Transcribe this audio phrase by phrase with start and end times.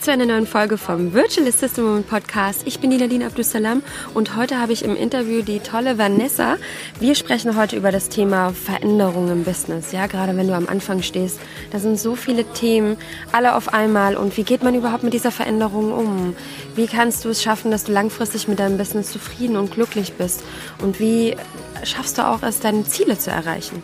[0.00, 2.62] zu einer neuen Folge vom Virtual Assistant Moment Podcast.
[2.66, 3.82] Ich bin die Nadine Abdussalam
[4.14, 6.56] und heute habe ich im Interview die tolle Vanessa.
[7.00, 9.90] Wir sprechen heute über das Thema Veränderung im Business.
[9.90, 11.40] Ja, gerade wenn du am Anfang stehst,
[11.72, 12.96] da sind so viele Themen,
[13.32, 14.16] alle auf einmal.
[14.16, 16.36] Und wie geht man überhaupt mit dieser Veränderung um?
[16.76, 20.44] Wie kannst du es schaffen, dass du langfristig mit deinem Business zufrieden und glücklich bist?
[20.80, 21.36] Und wie
[21.82, 23.82] schaffst du auch es, deine Ziele zu erreichen?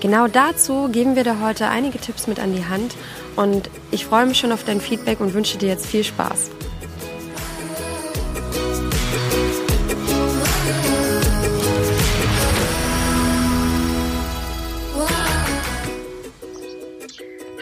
[0.00, 2.94] Genau dazu geben wir dir heute einige Tipps mit an die Hand
[3.40, 6.50] und ich freue mich schon auf dein Feedback und wünsche dir jetzt viel Spaß.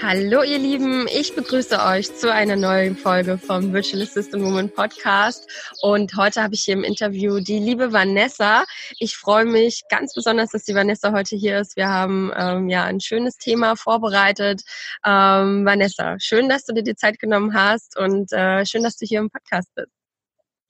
[0.09, 5.47] Hallo ihr Lieben, ich begrüße euch zu einer neuen Folge vom Virtual Assistant Woman Podcast
[5.83, 8.65] und heute habe ich hier im Interview die liebe Vanessa.
[8.98, 11.77] Ich freue mich ganz besonders, dass die Vanessa heute hier ist.
[11.77, 14.62] Wir haben ähm, ja ein schönes Thema vorbereitet.
[15.05, 19.05] Ähm, Vanessa, schön, dass du dir die Zeit genommen hast und äh, schön, dass du
[19.05, 19.92] hier im Podcast bist.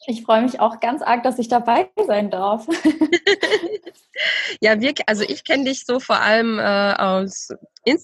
[0.07, 2.67] Ich freue mich auch ganz arg, dass ich dabei sein darf.
[4.61, 7.51] ja, wir, also ich kenne dich so vor allem äh, aus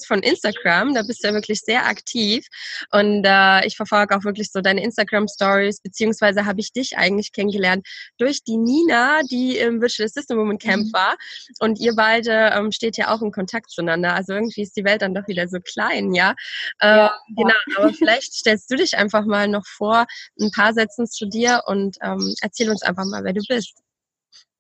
[0.07, 0.95] von Instagram.
[0.95, 2.47] Da bist du ja wirklich sehr aktiv
[2.91, 7.33] und äh, ich verfolge auch wirklich so deine Instagram Stories, beziehungsweise habe ich dich eigentlich
[7.33, 7.87] kennengelernt
[8.19, 10.93] durch die Nina, die im Virtual Assistant Woman Camp mhm.
[10.93, 11.17] war
[11.61, 14.15] und ihr beide ähm, steht ja auch in Kontakt zueinander.
[14.15, 16.35] Also irgendwie ist die Welt dann doch wieder so klein, ja.
[16.81, 17.79] Äh, ja genau, ja.
[17.79, 20.07] aber vielleicht stellst du dich einfach mal noch vor,
[20.41, 23.84] ein paar Sätzen zu dir und ähm, erzähl uns einfach mal, wer du bist.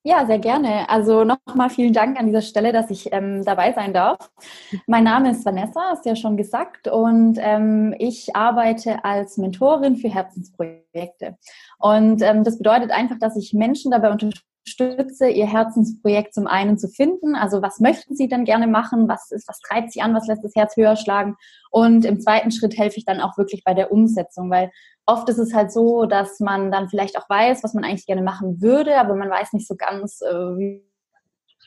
[0.06, 0.86] Ja, sehr gerne.
[0.90, 4.30] Also nochmal vielen Dank an dieser Stelle, dass ich ähm, dabei sein darf.
[4.86, 10.10] Mein Name ist Vanessa, hast ja schon gesagt, und ähm, ich arbeite als Mentorin für
[10.10, 11.38] Herzensprojekte.
[11.78, 14.44] Und ähm, das bedeutet einfach, dass ich Menschen dabei unterstütze,
[15.30, 17.34] ihr Herzensprojekt zum einen zu finden.
[17.36, 19.08] Also was möchten sie denn gerne machen?
[19.08, 20.14] Was ist, was treibt sie an?
[20.14, 21.36] Was lässt das Herz höher schlagen?
[21.70, 24.70] Und im zweiten Schritt helfe ich dann auch wirklich bei der Umsetzung, weil
[25.06, 28.22] oft ist es halt so, dass man dann vielleicht auch weiß, was man eigentlich gerne
[28.22, 30.80] machen würde, aber man weiß nicht so ganz, äh,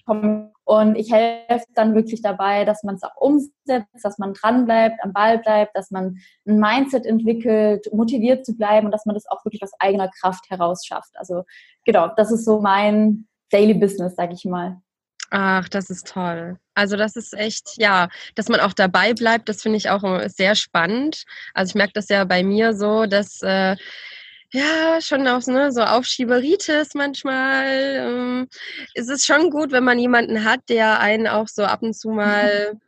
[0.07, 4.65] wie und ich helfe dann wirklich dabei, dass man es auch umsetzt, dass man dran
[4.65, 9.13] bleibt, am Ball bleibt, dass man ein Mindset entwickelt, motiviert zu bleiben und dass man
[9.13, 11.11] das auch wirklich aus eigener Kraft heraus schafft.
[11.15, 11.43] Also
[11.85, 14.81] genau, das ist so mein Daily Business, sag ich mal.
[15.29, 16.57] Ach, das ist toll.
[16.73, 20.55] Also das ist echt, ja, dass man auch dabei bleibt, das finde ich auch sehr
[20.55, 21.23] spannend.
[21.53, 23.77] Also ich merke das ja bei mir so, dass äh,
[24.51, 27.67] ja schon auch ne, so Aufschieberitis manchmal.
[27.67, 28.47] Ähm,
[28.93, 32.09] ist es schon gut, wenn man jemanden hat, der einen auch so ab und zu
[32.09, 32.79] mal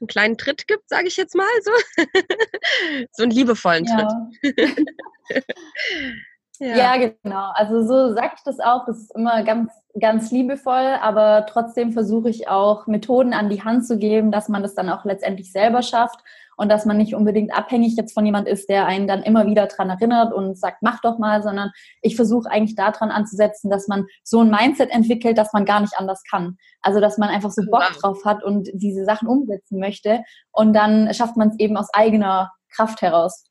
[0.00, 1.72] einen kleinen Tritt gibt, sage ich jetzt mal so.
[3.12, 4.10] so einen liebevollen Tritt.
[4.42, 5.40] Ja.
[6.64, 6.96] Ja.
[6.96, 7.10] ja.
[7.22, 7.50] genau.
[7.54, 8.86] Also so sage ich das auch.
[8.86, 9.70] Das ist immer ganz,
[10.00, 14.62] ganz liebevoll, aber trotzdem versuche ich auch Methoden an die Hand zu geben, dass man
[14.62, 16.20] das dann auch letztendlich selber schafft
[16.56, 19.66] und dass man nicht unbedingt abhängig jetzt von jemand ist, der einen dann immer wieder
[19.66, 21.70] dran erinnert und sagt, mach doch mal, sondern
[22.00, 25.98] ich versuche eigentlich daran anzusetzen, dass man so ein Mindset entwickelt, dass man gar nicht
[25.98, 26.56] anders kann.
[26.80, 27.96] Also dass man einfach so Bock wow.
[28.00, 30.22] drauf hat und diese Sachen umsetzen möchte
[30.52, 33.44] und dann schafft man es eben aus eigener Kraft heraus.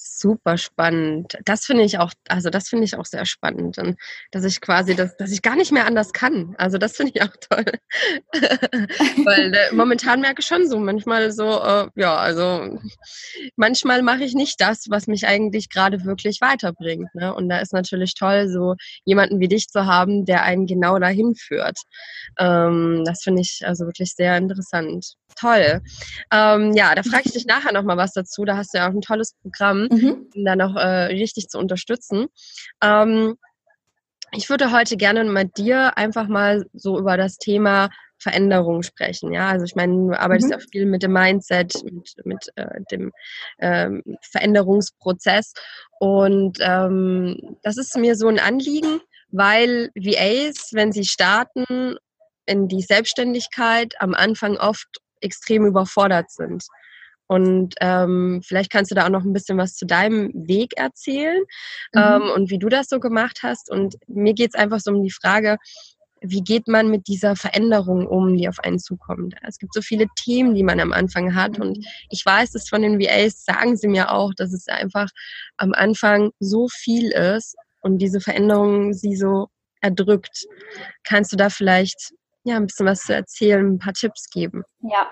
[0.00, 1.36] Super spannend.
[1.44, 3.96] Das finde ich auch, also das finde ich auch sehr spannend, und
[4.30, 6.54] dass ich quasi, das, dass ich gar nicht mehr anders kann.
[6.56, 7.64] Also das finde ich auch toll.
[9.24, 12.78] Weil äh, momentan merke ich schon so, manchmal so, äh, ja, also
[13.56, 17.12] manchmal mache ich nicht das, was mich eigentlich gerade wirklich weiterbringt.
[17.16, 17.34] Ne?
[17.34, 21.34] Und da ist natürlich toll, so jemanden wie dich zu haben, der einen genau dahin
[21.34, 21.78] führt.
[22.38, 25.16] Ähm, das finde ich also wirklich sehr interessant.
[25.38, 25.82] Toll.
[26.32, 28.44] Ähm, ja, da frage ich dich nachher nochmal was dazu.
[28.44, 30.26] Da hast du ja auch ein tolles Programm, mhm.
[30.34, 32.26] um da noch äh, richtig zu unterstützen.
[32.82, 33.36] Ähm,
[34.32, 37.88] ich würde heute gerne mit dir einfach mal so über das Thema
[38.18, 39.32] Veränderung sprechen.
[39.32, 40.56] Ja, also ich meine, du arbeitest mhm.
[40.56, 43.12] auch viel mit dem Mindset, mit, mit äh, dem
[43.60, 45.54] ähm, Veränderungsprozess.
[46.00, 49.00] Und ähm, das ist mir so ein Anliegen,
[49.30, 51.96] weil VAs, wenn sie starten
[52.46, 56.64] in die Selbstständigkeit, am Anfang oft extrem überfordert sind.
[57.28, 61.42] Und ähm, vielleicht kannst du da auch noch ein bisschen was zu deinem Weg erzählen
[61.92, 62.02] mhm.
[62.02, 63.70] ähm, und wie du das so gemacht hast.
[63.70, 65.58] Und mir geht es einfach so um die Frage,
[66.20, 69.34] wie geht man mit dieser Veränderung um, die auf einen zukommt?
[69.46, 71.58] Es gibt so viele Themen, die man am Anfang hat.
[71.58, 71.84] Und mhm.
[72.10, 75.08] ich weiß es von den VAs, sagen sie mir auch, dass es einfach
[75.58, 79.48] am Anfang so viel ist und diese Veränderung sie so
[79.80, 80.46] erdrückt.
[81.04, 84.62] Kannst du da vielleicht ja, ein bisschen was zu erzählen, ein paar Tipps geben.
[84.80, 85.10] Ja,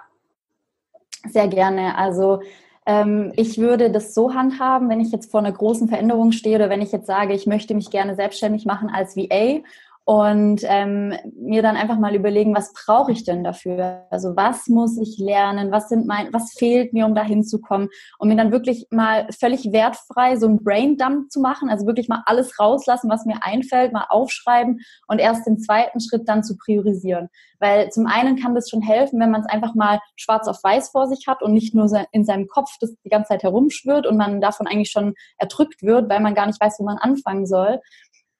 [1.28, 1.96] sehr gerne.
[1.96, 2.40] Also
[2.87, 6.70] ähm, ich würde das so handhaben, wenn ich jetzt vor einer großen Veränderung stehe oder
[6.70, 9.62] wenn ich jetzt sage, ich möchte mich gerne selbstständig machen als VA
[10.08, 14.06] und ähm, mir dann einfach mal überlegen, was brauche ich denn dafür?
[14.08, 15.73] Also was muss ich lernen?
[15.73, 17.88] Was sind mein, was fehlt mir, um da hinzukommen?
[18.20, 22.23] Und mir dann wirklich mal völlig wertfrei so ein Braindump zu machen, also wirklich mal
[22.26, 27.29] alles rauslassen, was mir einfällt, mal aufschreiben und erst den zweiten Schritt dann zu priorisieren.
[27.58, 30.91] Weil zum einen kann das schon helfen, wenn man es einfach mal schwarz auf weiß
[30.91, 34.17] vor sich hat und nicht nur in seinem Kopf das die ganze Zeit herumschwirrt und
[34.17, 37.81] man davon eigentlich schon erdrückt wird, weil man gar nicht weiß, wo man anfangen soll.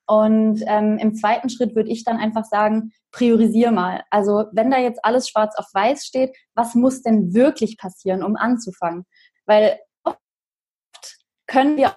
[0.07, 4.05] Und ähm, im zweiten Schritt würde ich dann einfach sagen, priorisier mal.
[4.11, 8.37] Also wenn da jetzt alles schwarz auf weiß steht, was muss denn wirklich passieren, um
[8.37, 9.05] anzufangen?
[9.47, 10.19] Weil oft
[11.47, 11.95] können wir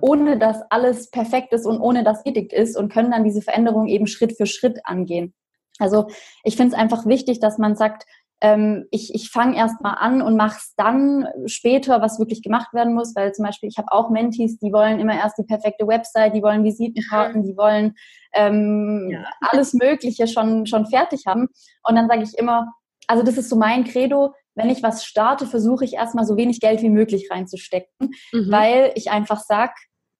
[0.00, 3.86] ohne dass alles perfekt ist und ohne dass edickt ist und können dann diese Veränderung
[3.86, 5.34] eben Schritt für Schritt angehen.
[5.78, 6.08] Also
[6.42, 8.04] ich finde es einfach wichtig, dass man sagt,
[8.40, 12.72] ähm, ich, ich fange erst mal an und mache es dann später, was wirklich gemacht
[12.72, 15.86] werden muss, weil zum Beispiel ich habe auch Mentees, die wollen immer erst die perfekte
[15.86, 17.94] Website, die wollen Visitenkarten, die wollen
[18.32, 19.24] ähm, ja.
[19.40, 21.48] alles Mögliche schon, schon fertig haben.
[21.82, 22.72] Und dann sage ich immer,
[23.08, 26.60] also das ist so mein Credo, wenn ich was starte, versuche ich erstmal so wenig
[26.60, 28.50] Geld wie möglich reinzustecken, mhm.
[28.50, 29.72] weil ich einfach sage,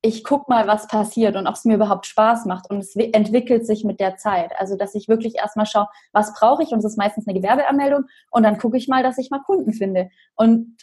[0.08, 2.70] ich guck mal, was passiert und ob es mir überhaupt Spaß macht.
[2.70, 4.52] Und es entwickelt sich mit der Zeit.
[4.58, 6.70] Also, dass ich wirklich erstmal schaue, was brauche ich?
[6.70, 8.04] Und es ist meistens eine Gewerbeanmeldung.
[8.30, 10.08] Und dann gucke ich mal, dass ich mal Kunden finde.
[10.34, 10.76] Und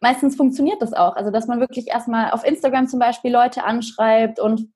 [0.00, 1.16] meistens funktioniert das auch.
[1.16, 4.68] Also, dass man wirklich erstmal auf Instagram zum Beispiel Leute anschreibt und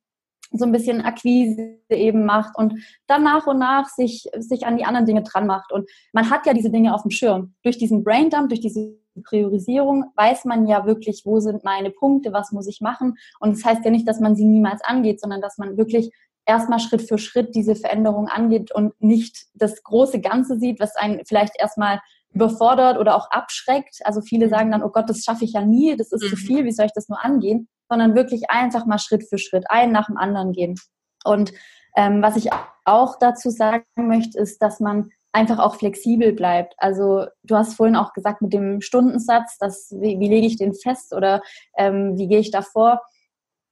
[0.51, 2.75] so ein bisschen Akquise eben macht und
[3.07, 5.73] dann nach und nach sich, sich an die anderen Dinge dran macht.
[5.73, 7.55] Und man hat ja diese Dinge auf dem Schirm.
[7.63, 12.53] Durch diesen Braindump, durch diese Priorisierung weiß man ja wirklich, wo sind meine Punkte, was
[12.53, 13.17] muss ich machen.
[13.41, 16.11] Und das heißt ja nicht, dass man sie niemals angeht, sondern dass man wirklich
[16.47, 21.25] erstmal Schritt für Schritt diese Veränderung angeht und nicht das große Ganze sieht, was einen
[21.27, 22.01] vielleicht erstmal
[22.33, 23.99] überfordert oder auch abschreckt.
[24.05, 26.29] Also viele sagen dann, oh Gott, das schaffe ich ja nie, das ist mhm.
[26.29, 27.69] zu viel, wie soll ich das nur angehen?
[27.89, 30.77] Sondern wirklich einfach mal Schritt für Schritt, einen nach dem anderen gehen.
[31.25, 31.53] Und
[31.95, 32.49] ähm, was ich
[32.85, 36.75] auch dazu sagen möchte, ist, dass man einfach auch flexibel bleibt.
[36.77, 40.75] Also du hast vorhin auch gesagt mit dem Stundensatz, dass, wie, wie lege ich den
[40.75, 41.43] fest oder
[41.77, 43.01] ähm, wie gehe ich da vor?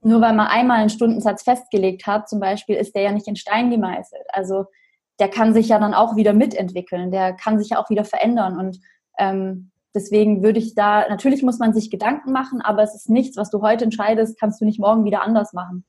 [0.03, 3.37] Nur weil man einmal einen Stundensatz festgelegt hat, zum Beispiel, ist der ja nicht in
[3.37, 4.25] Stein gemeißelt.
[4.33, 4.65] Also
[5.19, 8.59] der kann sich ja dann auch wieder mitentwickeln, der kann sich ja auch wieder verändern.
[8.59, 8.81] Und
[9.19, 13.37] ähm, deswegen würde ich da, natürlich muss man sich Gedanken machen, aber es ist nichts,
[13.37, 15.85] was du heute entscheidest, kannst du nicht morgen wieder anders machen.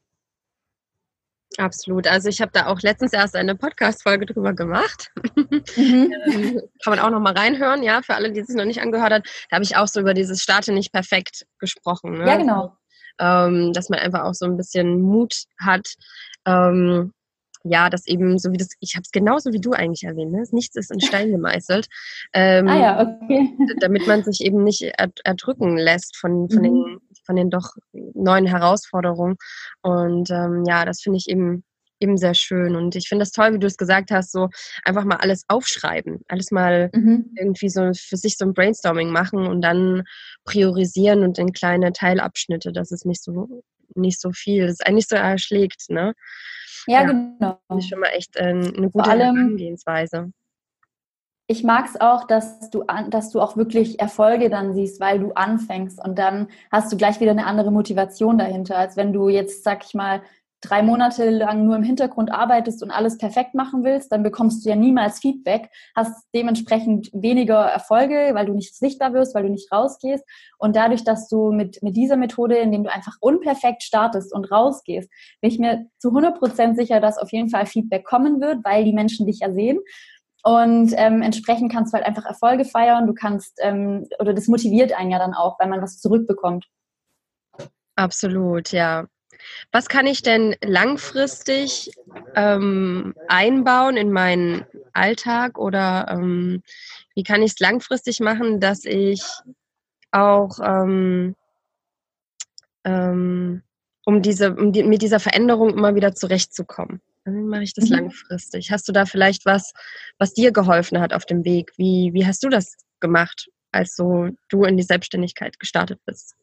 [1.61, 2.07] Absolut.
[2.07, 5.11] Also ich habe da auch letztens erst eine Podcast-Folge drüber gemacht.
[5.35, 5.63] Mhm.
[6.31, 9.11] Ähm, kann man auch noch mal reinhören, ja, für alle, die es noch nicht angehört
[9.11, 9.27] hat.
[9.49, 12.17] Da habe ich auch so über dieses Starte nicht perfekt gesprochen.
[12.17, 12.27] Ne?
[12.27, 12.77] Ja, genau.
[13.19, 15.95] Ähm, dass man einfach auch so ein bisschen Mut hat.
[16.45, 17.13] Ähm,
[17.63, 20.43] ja, dass eben, so wie das, ich habe es genauso wie du eigentlich erwähnt, ne?
[20.51, 21.87] nichts ist in Stein gemeißelt.
[22.33, 23.49] Ähm, ah ja, okay.
[23.79, 24.81] Damit man sich eben nicht
[25.23, 26.63] erdrücken lässt von, von, mhm.
[26.63, 29.35] den, von den doch neuen Herausforderungen.
[29.81, 31.63] Und ähm, ja, das finde ich eben
[32.01, 32.75] eben sehr schön.
[32.75, 34.49] Und ich finde das toll, wie du es gesagt hast, so
[34.83, 37.31] einfach mal alles aufschreiben, alles mal mhm.
[37.37, 40.03] irgendwie so für sich so ein Brainstorming machen und dann
[40.43, 43.63] priorisieren und in kleine Teilabschnitte, dass es nicht so
[43.93, 46.13] nicht so viel, das ist eigentlich so erschlägt, ne?
[46.87, 47.59] Ja, ja, genau.
[47.67, 50.31] Das ist schon mal echt äh, eine gute allem, Herangehensweise.
[51.51, 55.33] Ich mag es auch, dass du, dass du auch wirklich Erfolge dann siehst, weil du
[55.33, 59.65] anfängst und dann hast du gleich wieder eine andere Motivation dahinter, als wenn du jetzt,
[59.65, 60.21] sag ich mal,
[60.61, 64.69] drei Monate lang nur im Hintergrund arbeitest und alles perfekt machen willst, dann bekommst du
[64.69, 69.73] ja niemals Feedback, hast dementsprechend weniger Erfolge, weil du nicht sichtbar wirst, weil du nicht
[69.73, 70.23] rausgehst.
[70.57, 75.09] Und dadurch, dass du mit, mit dieser Methode, indem du einfach unperfekt startest und rausgehst,
[75.41, 78.85] bin ich mir zu 100 Prozent sicher, dass auf jeden Fall Feedback kommen wird, weil
[78.85, 79.79] die Menschen dich ja sehen.
[80.43, 83.05] Und ähm, entsprechend kannst du halt einfach Erfolge feiern.
[83.07, 86.67] Du kannst, ähm, oder das motiviert einen ja dann auch, weil man was zurückbekommt.
[87.95, 89.05] Absolut, ja.
[89.71, 91.91] Was kann ich denn langfristig
[92.35, 96.63] ähm, einbauen in meinen Alltag oder ähm,
[97.15, 99.23] wie kann ich es langfristig machen, dass ich
[100.11, 101.35] auch ähm,
[102.83, 103.63] ähm,
[104.05, 107.01] um diese, um die, mit dieser Veränderung immer wieder zurechtzukommen?
[107.25, 107.97] Wie mache ich das mhm.
[107.97, 108.71] langfristig?
[108.71, 109.73] Hast du da vielleicht was,
[110.17, 111.71] was dir geholfen hat auf dem Weg?
[111.77, 116.35] Wie, wie hast du das gemacht, als so du in die Selbstständigkeit gestartet bist?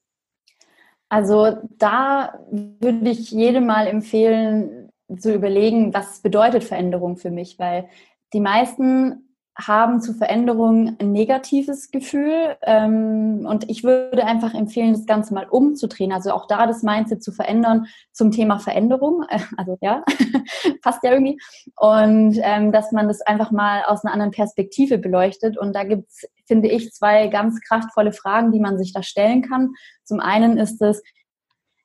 [1.09, 7.89] Also da würde ich jedem mal empfehlen, zu überlegen, was bedeutet Veränderung für mich, weil
[8.35, 9.28] die meisten
[9.61, 12.57] haben zu Veränderungen ein negatives Gefühl.
[12.63, 16.13] Ähm, und ich würde einfach empfehlen, das Ganze mal umzudrehen.
[16.13, 19.25] Also auch da das Mindset zu verändern zum Thema Veränderung.
[19.57, 20.05] Also ja,
[20.83, 21.39] passt ja irgendwie.
[21.77, 25.59] Und ähm, dass man das einfach mal aus einer anderen Perspektive beleuchtet.
[25.59, 29.73] Und da gibt's, finde ich, zwei ganz kraftvolle Fragen, die man sich da stellen kann.
[30.05, 31.03] Zum einen ist es,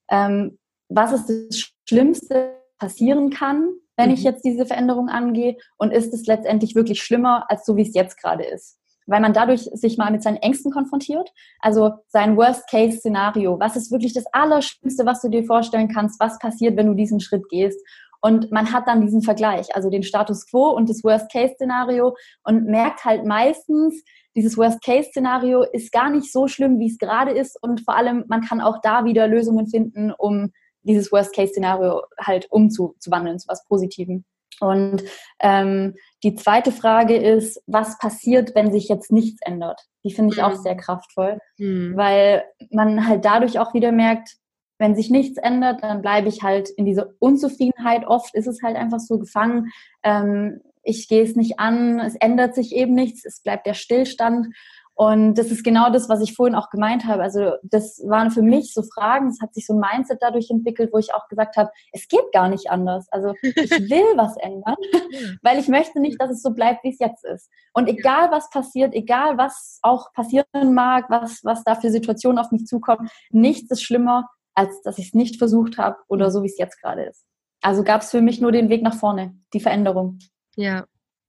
[0.09, 4.15] ähm, was ist das Schlimmste, passieren kann, wenn mhm.
[4.15, 5.57] ich jetzt diese Veränderung angehe?
[5.77, 8.79] Und ist es letztendlich wirklich schlimmer, als so wie es jetzt gerade ist?
[9.05, 11.29] Weil man dadurch sich mal mit seinen Ängsten konfrontiert.
[11.59, 13.59] Also sein Worst-Case-Szenario.
[13.59, 16.19] Was ist wirklich das Allerschlimmste, was du dir vorstellen kannst?
[16.19, 17.79] Was passiert, wenn du diesen Schritt gehst?
[18.21, 23.03] Und man hat dann diesen Vergleich, also den Status quo und das Worst-Case-Szenario und merkt
[23.03, 24.01] halt meistens,
[24.33, 27.61] dieses Worst-Case-Szenario ist gar nicht so schlimm, wie es gerade ist.
[27.61, 33.39] Und vor allem, man kann auch da wieder Lösungen finden, um dieses Worst-Case-Szenario halt umzuwandeln
[33.39, 34.25] zu was Positivem.
[34.59, 35.03] Und
[35.39, 39.81] ähm, die zweite Frage ist, was passiert, wenn sich jetzt nichts ändert?
[40.03, 40.45] Die finde ich mhm.
[40.45, 41.95] auch sehr kraftvoll, mhm.
[41.95, 44.37] weil man halt dadurch auch wieder merkt,
[44.79, 48.05] wenn sich nichts ändert, dann bleibe ich halt in dieser Unzufriedenheit.
[48.05, 49.71] Oft ist es halt einfach so gefangen.
[50.03, 54.47] Ähm, ich gehe es nicht an, es ändert sich eben nichts, es bleibt der Stillstand.
[54.95, 57.23] Und das ist genau das, was ich vorhin auch gemeint habe.
[57.23, 60.91] Also das waren für mich so Fragen, es hat sich so ein Mindset dadurch entwickelt,
[60.93, 63.07] wo ich auch gesagt habe, es geht gar nicht anders.
[63.11, 63.53] Also ich
[63.89, 64.75] will was ändern,
[65.41, 67.49] weil ich möchte nicht, dass es so bleibt, wie es jetzt ist.
[67.73, 72.51] Und egal was passiert, egal was auch passieren mag, was, was da für Situationen auf
[72.51, 76.47] mich zukommen, nichts ist schlimmer, als dass ich es nicht versucht habe oder so, wie
[76.47, 77.25] es jetzt gerade ist.
[77.61, 80.19] Also gab es für mich nur den Weg nach vorne, die Veränderung.
[80.55, 80.85] Ja.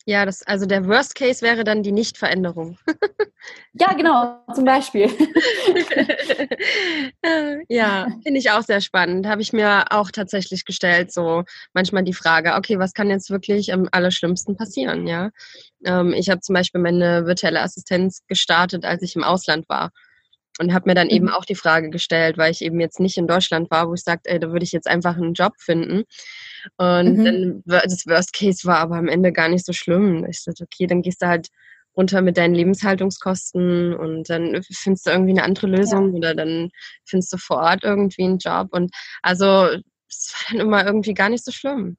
[0.06, 2.76] Ja, das, also der Worst Case wäre dann die Nichtveränderung.
[3.72, 5.06] ja, genau, zum Beispiel.
[7.68, 9.26] ja, finde ich auch sehr spannend.
[9.26, 13.72] Habe ich mir auch tatsächlich gestellt, so manchmal die Frage, okay, was kann jetzt wirklich
[13.72, 15.30] am allerschlimmsten passieren, ja?
[15.86, 19.90] Ähm, ich habe zum Beispiel meine virtuelle Assistenz gestartet, als ich im Ausland war
[20.60, 21.32] und habe mir dann eben mhm.
[21.32, 24.30] auch die Frage gestellt, weil ich eben jetzt nicht in Deutschland war, wo ich sagte,
[24.30, 26.04] ey, da würde ich jetzt einfach einen Job finden.
[26.76, 27.24] Und mhm.
[27.24, 30.26] dann das Worst Case war aber am Ende gar nicht so schlimm.
[30.28, 31.48] Ich dachte, okay, dann gehst du halt
[31.96, 36.18] runter mit deinen Lebenshaltungskosten und dann findest du irgendwie eine andere Lösung ja.
[36.18, 36.70] oder dann
[37.04, 38.68] findest du vor Ort irgendwie einen Job.
[38.72, 38.92] Und
[39.22, 39.68] also
[40.08, 41.96] es war dann immer irgendwie gar nicht so schlimm.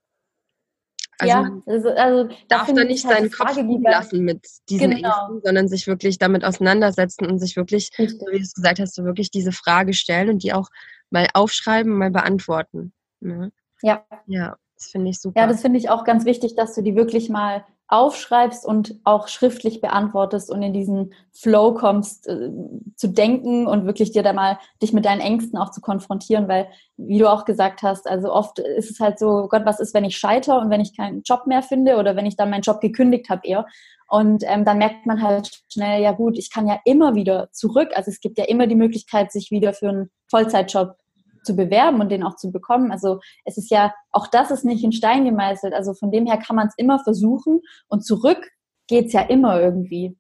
[1.18, 5.08] Also ja, also, also darf da nicht halt seinen Kopf liegen lassen mit diesen genau.
[5.08, 8.20] Ängsten, sondern sich wirklich damit auseinandersetzen und sich wirklich, Richtig.
[8.20, 10.68] so wie du es gesagt hast, so wirklich diese Frage stellen und die auch
[11.12, 12.92] mal aufschreiben, mal beantworten.
[13.22, 13.52] Ne?
[13.86, 14.04] Ja.
[14.26, 15.40] Ja, das finde ich super.
[15.40, 19.28] Ja, das finde ich auch ganz wichtig, dass du die wirklich mal aufschreibst und auch
[19.28, 22.50] schriftlich beantwortest und in diesen Flow kommst, äh,
[22.96, 26.68] zu denken und wirklich dir da mal dich mit deinen Ängsten auch zu konfrontieren, weil,
[26.98, 30.04] wie du auch gesagt hast, also oft ist es halt so, Gott, was ist, wenn
[30.04, 32.82] ich scheitere und wenn ich keinen Job mehr finde oder wenn ich dann meinen Job
[32.82, 33.68] gekündigt habe eher.
[34.08, 37.90] Und ähm, dann merkt man halt schnell, ja gut, ich kann ja immer wieder zurück.
[37.96, 40.96] Also es gibt ja immer die Möglichkeit, sich wieder für einen Vollzeitjob
[41.46, 42.92] zu bewerben und den auch zu bekommen.
[42.92, 45.74] Also es ist ja, auch das ist nicht in Stein gemeißelt.
[45.74, 48.40] Also von dem her kann man es immer versuchen und zurück
[48.88, 50.18] geht es ja immer irgendwie.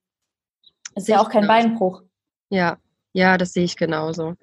[0.95, 2.01] Ist ja auch kein Beinbruch.
[2.49, 2.77] Ja,
[3.13, 4.35] ja, das sehe ich genauso.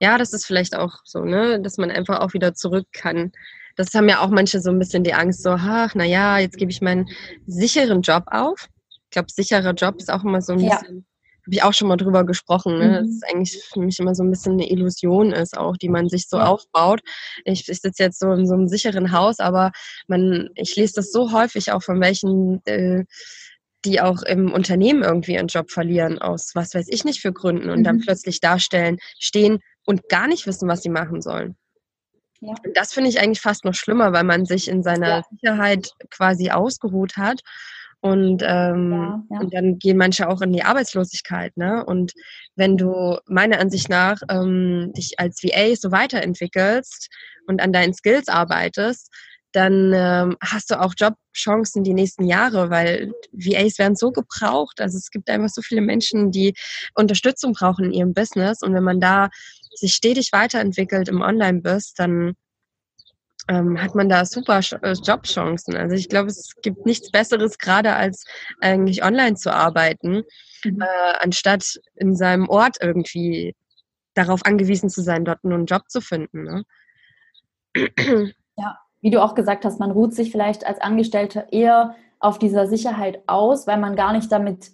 [0.00, 3.32] Ja, das ist vielleicht auch so, ne, dass man einfach auch wieder zurück kann.
[3.76, 6.70] Das haben ja auch manche so ein bisschen die Angst, so, ach, naja, jetzt gebe
[6.70, 7.08] ich meinen
[7.46, 8.68] sicheren Job auf.
[9.04, 10.78] Ich glaube, sicherer Job ist auch immer so ein ja.
[10.78, 11.06] bisschen
[11.46, 12.88] habe ich auch schon mal drüber gesprochen, ne?
[12.88, 12.92] Mhm.
[12.92, 16.08] dass es eigentlich für mich immer so ein bisschen eine Illusion ist, auch die man
[16.08, 17.00] sich so aufbaut.
[17.44, 19.70] Ich, ich sitze jetzt so in so einem sicheren Haus, aber
[20.08, 23.04] man, ich lese das so häufig auch von welchen, äh,
[23.84, 27.70] die auch im Unternehmen irgendwie ihren Job verlieren, aus was weiß ich nicht für Gründen
[27.70, 27.84] und mhm.
[27.84, 31.56] dann plötzlich darstellen, stehen und gar nicht wissen, was sie machen sollen.
[32.40, 32.54] Ja.
[32.74, 35.22] Das finde ich eigentlich fast noch schlimmer, weil man sich in seiner ja.
[35.30, 37.40] Sicherheit quasi ausgeruht hat
[38.06, 39.40] und, ähm, ja, ja.
[39.40, 41.56] und dann gehen manche auch in die Arbeitslosigkeit.
[41.56, 41.84] Ne?
[41.84, 42.12] Und
[42.54, 47.08] wenn du meiner Ansicht nach ähm, dich als VA so weiterentwickelst
[47.48, 49.10] und an deinen Skills arbeitest,
[49.52, 54.80] dann ähm, hast du auch Jobchancen die nächsten Jahre, weil VAs werden so gebraucht.
[54.80, 56.54] Also es gibt einfach so viele Menschen, die
[56.94, 58.62] Unterstützung brauchen in ihrem Business.
[58.62, 59.30] Und wenn man da
[59.74, 62.34] sich stetig weiterentwickelt im Online-Bus, dann
[63.48, 65.76] ähm, hat man da super äh, Jobchancen.
[65.76, 68.24] Also ich glaube, es gibt nichts Besseres, gerade als
[68.60, 70.24] eigentlich online zu arbeiten,
[70.64, 70.80] mhm.
[70.80, 73.54] äh, anstatt in seinem Ort irgendwie
[74.14, 76.44] darauf angewiesen zu sein, dort nur einen Job zu finden.
[76.44, 76.64] Ne?
[78.58, 82.66] Ja, wie du auch gesagt hast, man ruht sich vielleicht als Angestellter eher auf dieser
[82.66, 84.70] Sicherheit aus, weil man gar nicht damit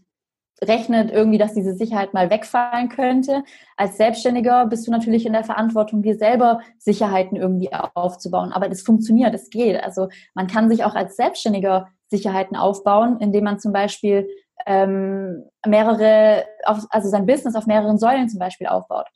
[0.61, 3.43] rechnet irgendwie, dass diese Sicherheit mal wegfallen könnte.
[3.77, 8.53] Als Selbstständiger bist du natürlich in der Verantwortung, dir selber Sicherheiten irgendwie aufzubauen.
[8.53, 9.83] Aber das funktioniert, es geht.
[9.83, 14.29] Also man kann sich auch als Selbstständiger Sicherheiten aufbauen, indem man zum Beispiel
[14.67, 19.07] ähm, mehrere, auf, also sein Business auf mehreren Säulen zum Beispiel aufbaut.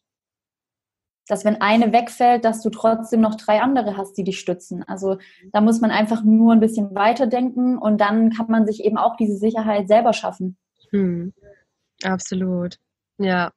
[1.28, 4.84] Dass wenn eine wegfällt, dass du trotzdem noch drei andere hast, die dich stützen.
[4.86, 5.18] Also
[5.52, 9.16] da muss man einfach nur ein bisschen weiterdenken und dann kann man sich eben auch
[9.16, 10.56] diese Sicherheit selber schaffen.
[10.96, 11.32] Hm.
[12.02, 12.76] Absolut.
[13.18, 13.52] Ja.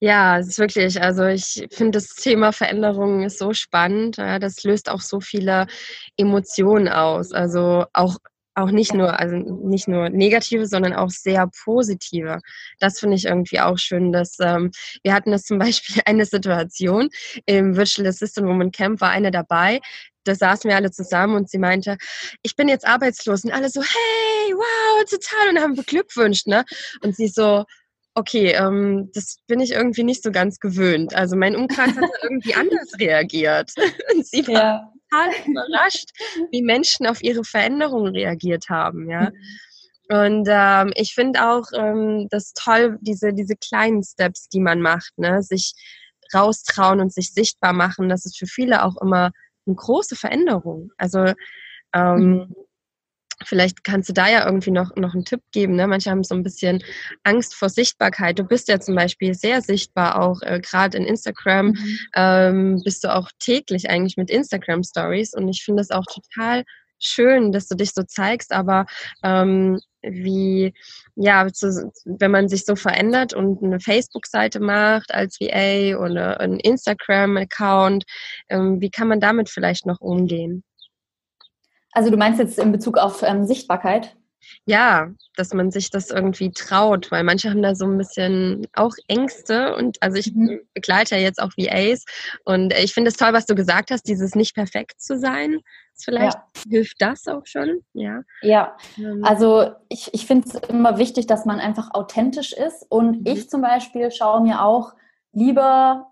[0.00, 4.16] Ja, es ist wirklich, also ich finde das Thema Veränderung ist so spannend.
[4.16, 5.68] Ja, das löst auch so viele
[6.16, 7.30] Emotionen aus.
[7.32, 8.16] Also auch
[8.54, 12.40] auch nicht nur, also nicht nur negative, sondern auch sehr positive.
[12.80, 17.08] Das finde ich irgendwie auch schön, dass ähm, wir hatten das zum Beispiel eine Situation
[17.46, 19.80] im Virtual Assistant Woman Camp war eine dabei.
[20.24, 21.96] Da saßen wir alle zusammen und sie meinte,
[22.42, 24.31] ich bin jetzt arbeitslos und alle so, hey,
[24.62, 26.64] wow, total und haben beglückwünscht, ne?
[27.02, 27.64] Und sie so,
[28.14, 31.14] okay, ähm, das bin ich irgendwie nicht so ganz gewöhnt.
[31.14, 33.72] Also mein Umkreis hat irgendwie anders reagiert.
[34.14, 36.10] Und sie war ja total überrascht,
[36.50, 39.30] wie Menschen auf ihre Veränderungen reagiert haben, ja.
[40.08, 45.16] Und ähm, ich finde auch ähm, das toll, diese, diese kleinen Steps, die man macht,
[45.16, 45.42] ne?
[45.42, 45.72] sich
[46.34, 49.30] raustrauen und sich sichtbar machen, das ist für viele auch immer
[49.66, 50.90] eine große Veränderung.
[50.98, 51.32] Also
[51.94, 52.54] ähm, mhm.
[53.46, 55.76] Vielleicht kannst du da ja irgendwie noch, noch einen Tipp geben.
[55.76, 55.86] Ne?
[55.86, 56.82] Manche haben so ein bisschen
[57.24, 58.38] Angst vor Sichtbarkeit.
[58.38, 61.68] Du bist ja zum Beispiel sehr sichtbar, auch äh, gerade in Instagram.
[61.68, 61.98] Mhm.
[62.14, 65.34] Ähm, bist du auch täglich eigentlich mit Instagram Stories.
[65.34, 66.64] Und ich finde es auch total
[66.98, 68.52] schön, dass du dich so zeigst.
[68.52, 68.86] Aber
[69.22, 70.72] ähm, wie,
[71.14, 71.46] ja,
[72.04, 78.04] wenn man sich so verändert und eine Facebook-Seite macht als VA oder einen Instagram-Account,
[78.48, 80.64] ähm, wie kann man damit vielleicht noch umgehen?
[81.92, 84.16] Also du meinst jetzt in Bezug auf ähm, Sichtbarkeit?
[84.64, 88.94] Ja, dass man sich das irgendwie traut, weil manche haben da so ein bisschen auch
[89.06, 90.60] Ängste und also ich mhm.
[90.74, 92.04] begleite ja jetzt auch VAs
[92.44, 95.60] und ich finde es toll, was du gesagt hast, dieses nicht perfekt zu sein.
[95.94, 96.70] Vielleicht ja.
[96.70, 98.22] hilft das auch schon, ja.
[98.40, 99.22] Ja, ähm.
[99.24, 103.26] also ich, ich finde es immer wichtig, dass man einfach authentisch ist und mhm.
[103.26, 104.94] ich zum Beispiel schaue mir auch
[105.32, 106.11] lieber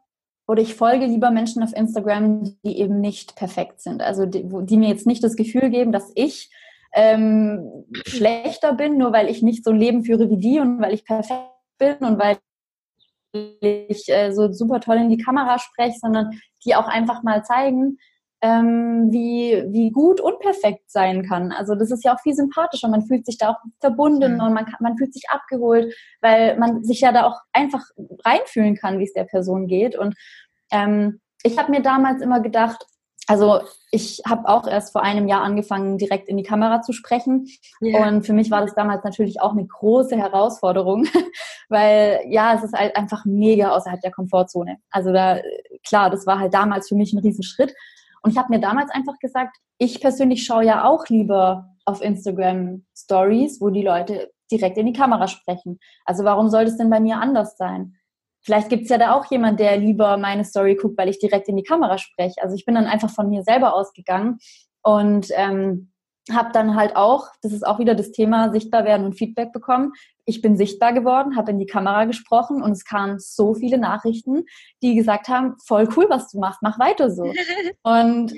[0.51, 4.03] oder ich folge lieber Menschen auf Instagram, die eben nicht perfekt sind.
[4.03, 6.51] Also die, die mir jetzt nicht das Gefühl geben, dass ich
[6.93, 10.93] ähm, schlechter bin, nur weil ich nicht so ein Leben führe wie die und weil
[10.93, 12.39] ich perfekt bin und weil
[13.61, 17.99] ich äh, so super toll in die Kamera spreche, sondern die auch einfach mal zeigen,
[18.43, 21.53] ähm, wie, wie gut unperfekt sein kann.
[21.53, 22.89] Also das ist ja auch viel sympathischer.
[22.89, 24.41] Man fühlt sich da auch verbunden mhm.
[24.41, 27.85] und man, kann, man fühlt sich abgeholt, weil man sich ja da auch einfach
[28.25, 29.97] reinfühlen kann, wie es der Person geht.
[29.97, 30.15] Und
[30.71, 32.85] ähm, ich habe mir damals immer gedacht,
[33.27, 33.61] also
[33.93, 37.47] ich habe auch erst vor einem Jahr angefangen, direkt in die Kamera zu sprechen.
[37.81, 38.09] Yeah.
[38.09, 41.07] Und für mich war das damals natürlich auch eine große Herausforderung,
[41.69, 44.79] weil ja, es ist halt einfach mega außerhalb der Komfortzone.
[44.91, 45.41] Also da,
[45.87, 47.73] klar, das war halt damals für mich ein Riesenschritt.
[48.23, 52.85] Und ich habe mir damals einfach gesagt, ich persönlich schaue ja auch lieber auf Instagram
[52.97, 55.79] Stories, wo die Leute direkt in die Kamera sprechen.
[56.05, 57.95] Also warum soll das denn bei mir anders sein?
[58.43, 61.49] Vielleicht gibt es ja da auch jemand, der lieber meine Story guckt, weil ich direkt
[61.49, 62.43] in die Kamera spreche.
[62.43, 64.39] Also ich bin dann einfach von mir selber ausgegangen
[64.83, 65.90] und ähm,
[66.31, 69.93] habe dann halt auch, das ist auch wieder das Thema, sichtbar werden und Feedback bekommen.
[70.25, 74.45] Ich bin sichtbar geworden, habe in die Kamera gesprochen und es kamen so viele Nachrichten,
[74.83, 77.25] die gesagt haben, voll cool, was du machst, mach weiter so.
[77.83, 78.33] Und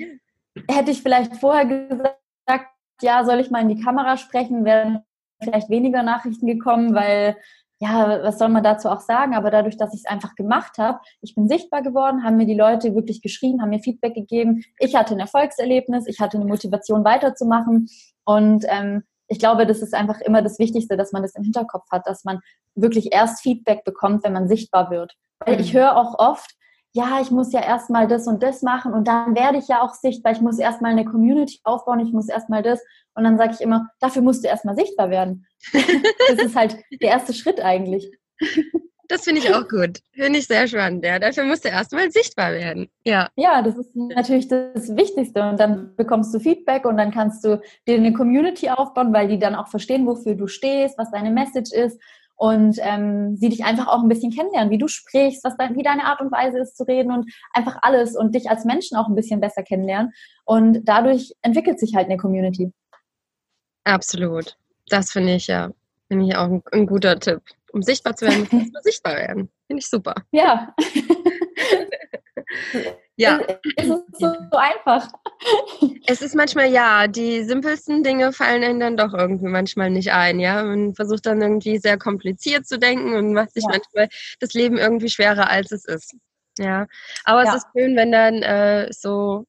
[0.69, 2.69] hätte ich vielleicht vorher gesagt,
[3.01, 5.03] ja, soll ich mal in die Kamera sprechen, wären
[5.41, 7.35] vielleicht weniger Nachrichten gekommen, weil
[7.83, 9.35] ja, was soll man dazu auch sagen?
[9.35, 12.55] Aber dadurch, dass ich es einfach gemacht habe, ich bin sichtbar geworden, haben mir die
[12.55, 14.63] Leute wirklich geschrieben, haben mir Feedback gegeben.
[14.79, 17.89] Ich hatte ein Erfolgserlebnis, ich hatte eine Motivation weiterzumachen.
[18.23, 21.85] Und ähm, ich glaube, das ist einfach immer das Wichtigste, dass man das im Hinterkopf
[21.91, 22.39] hat, dass man
[22.73, 25.13] wirklich erst Feedback bekommt, wenn man sichtbar wird.
[25.39, 25.79] Weil ich mhm.
[25.79, 26.55] höre auch oft,
[26.93, 29.95] ja, ich muss ja erstmal das und das machen und dann werde ich ja auch
[29.95, 30.31] sichtbar.
[30.31, 32.79] Ich muss erstmal eine Community aufbauen, ich muss erstmal das.
[33.15, 35.45] Und dann sage ich immer, dafür musst du erstmal sichtbar werden.
[35.73, 38.11] das ist halt der erste Schritt eigentlich.
[39.07, 39.99] Das finde ich auch gut.
[40.13, 41.03] Finde ich sehr spannend.
[41.03, 42.89] Ja, dafür musst du erstmal sichtbar werden.
[43.03, 43.29] Ja.
[43.35, 45.47] Ja, das ist natürlich das Wichtigste.
[45.49, 49.39] Und dann bekommst du Feedback und dann kannst du dir eine Community aufbauen, weil die
[49.39, 51.99] dann auch verstehen, wofür du stehst, was deine Message ist
[52.43, 55.81] und ähm, sie dich einfach auch ein bisschen kennenlernen, wie du sprichst, was dein, wie
[55.81, 59.07] deine Art und Weise ist zu reden und einfach alles und dich als Menschen auch
[59.07, 60.11] ein bisschen besser kennenlernen.
[60.43, 62.73] Und dadurch entwickelt sich halt eine Community.
[63.85, 64.57] Absolut.
[64.89, 65.71] Das finde ich ja,
[66.09, 67.39] finde ich auch ein, ein, guter Tipp.
[67.71, 69.49] Um sichtbar zu werden, muss man sichtbar werden.
[69.67, 70.13] Finde ich super.
[70.31, 70.75] Ja.
[73.15, 73.39] ja.
[73.77, 75.07] Es ist so, so, einfach.
[76.05, 80.39] Es ist manchmal, ja, die simpelsten Dinge fallen einem dann doch irgendwie manchmal nicht ein,
[80.39, 80.63] ja.
[80.63, 83.69] Man versucht dann irgendwie sehr kompliziert zu denken und macht sich ja.
[83.69, 86.15] manchmal das Leben irgendwie schwerer, als es ist.
[86.59, 86.87] Ja.
[87.23, 87.49] Aber ja.
[87.49, 89.45] es ist schön, wenn dann äh, so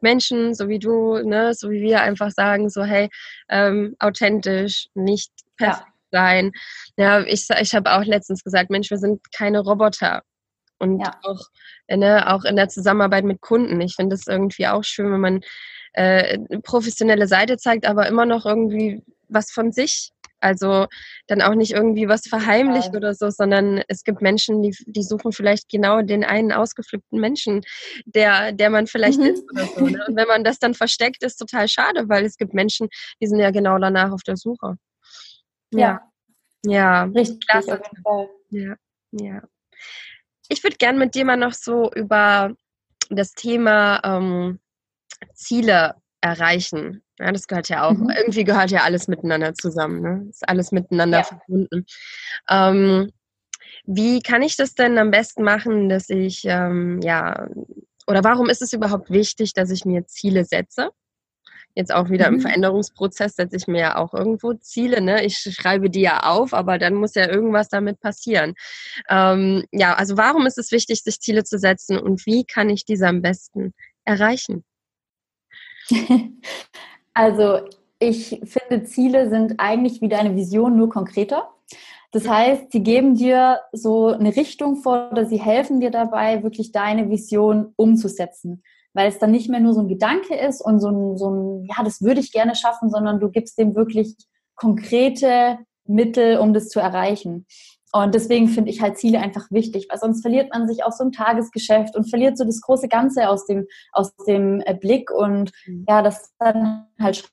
[0.00, 3.08] Menschen, so wie du, ne, so wie wir einfach sagen, so hey,
[3.48, 6.18] ähm, authentisch, nicht perfekt ja.
[6.18, 6.52] sein.
[6.96, 10.22] Ja, ich, ich habe auch letztens gesagt, Mensch, wir sind keine Roboter.
[10.78, 11.18] Und ja.
[11.22, 11.40] auch,
[11.88, 13.80] ne, auch in der Zusammenarbeit mit Kunden.
[13.80, 15.40] Ich finde es irgendwie auch schön, wenn man
[15.92, 20.86] äh, eine professionelle Seite zeigt, aber immer noch irgendwie was von sich Also
[21.26, 25.32] dann auch nicht irgendwie was verheimlicht oder so, sondern es gibt Menschen, die, die suchen
[25.32, 27.62] vielleicht genau den einen ausgeflippten Menschen,
[28.06, 29.26] der, der man vielleicht mhm.
[29.26, 29.86] ist oder so.
[29.86, 30.04] Ne?
[30.06, 32.88] Und wenn man das dann versteckt, ist total schade, weil es gibt Menschen,
[33.20, 34.76] die sind ja genau danach auf der Suche.
[35.72, 36.00] Ja.
[36.64, 37.04] Ja.
[37.04, 37.46] Richtig.
[37.48, 37.80] Klasse.
[38.50, 38.76] Ja.
[39.12, 39.42] Ja.
[40.48, 42.54] Ich würde gerne mit dir mal noch so über
[43.10, 44.58] das Thema ähm,
[45.34, 47.02] Ziele erreichen.
[47.18, 48.10] Ja, das gehört ja auch, mhm.
[48.10, 50.02] irgendwie gehört ja alles miteinander zusammen.
[50.02, 50.26] Ne?
[50.30, 51.24] Ist alles miteinander ja.
[51.24, 51.84] verbunden.
[52.48, 53.12] Ähm,
[53.84, 57.48] wie kann ich das denn am besten machen, dass ich, ähm, ja,
[58.06, 60.90] oder warum ist es überhaupt wichtig, dass ich mir Ziele setze?
[61.74, 62.36] Jetzt auch wieder mhm.
[62.36, 65.00] im Veränderungsprozess setze ich mir ja auch irgendwo Ziele.
[65.00, 65.24] Ne?
[65.24, 68.54] Ich schreibe die ja auf, aber dann muss ja irgendwas damit passieren.
[69.08, 72.84] Ähm, ja, also warum ist es wichtig, sich Ziele zu setzen und wie kann ich
[72.84, 74.64] diese am besten erreichen?
[77.14, 81.50] Also ich finde, Ziele sind eigentlich wie deine Vision nur konkreter.
[82.12, 86.70] Das heißt, sie geben dir so eine Richtung vor oder sie helfen dir dabei, wirklich
[86.70, 88.62] deine Vision umzusetzen.
[88.94, 91.66] Weil es dann nicht mehr nur so ein Gedanke ist und so ein, so ein,
[91.66, 94.16] ja, das würde ich gerne schaffen, sondern du gibst dem wirklich
[94.56, 97.46] konkrete Mittel, um das zu erreichen.
[97.92, 101.04] Und deswegen finde ich halt Ziele einfach wichtig, weil sonst verliert man sich auf so
[101.04, 105.52] ein Tagesgeschäft und verliert so das große Ganze aus dem, aus dem äh, Blick und
[105.66, 105.86] mhm.
[105.88, 107.26] ja, das dann halt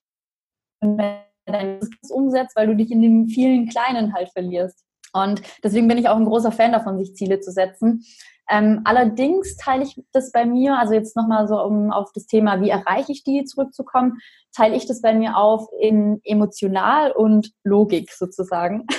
[0.80, 4.84] dein umsetzt, weil du dich in den vielen Kleinen halt verlierst.
[5.14, 8.04] Und deswegen bin ich auch ein großer Fan davon, sich Ziele zu setzen.
[8.50, 12.62] Ähm, allerdings teile ich das bei mir, also jetzt nochmal so, um auf das Thema,
[12.62, 14.20] wie erreiche ich die zurückzukommen,
[14.56, 18.86] teile ich das bei mir auf in emotional und Logik sozusagen.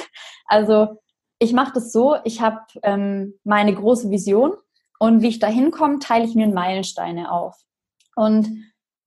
[0.48, 1.00] Also
[1.40, 4.52] ich mache das so, ich habe ähm, meine große Vision
[5.00, 7.56] und wie ich da hinkomme, teile ich mir Meilensteine auf.
[8.14, 8.48] Und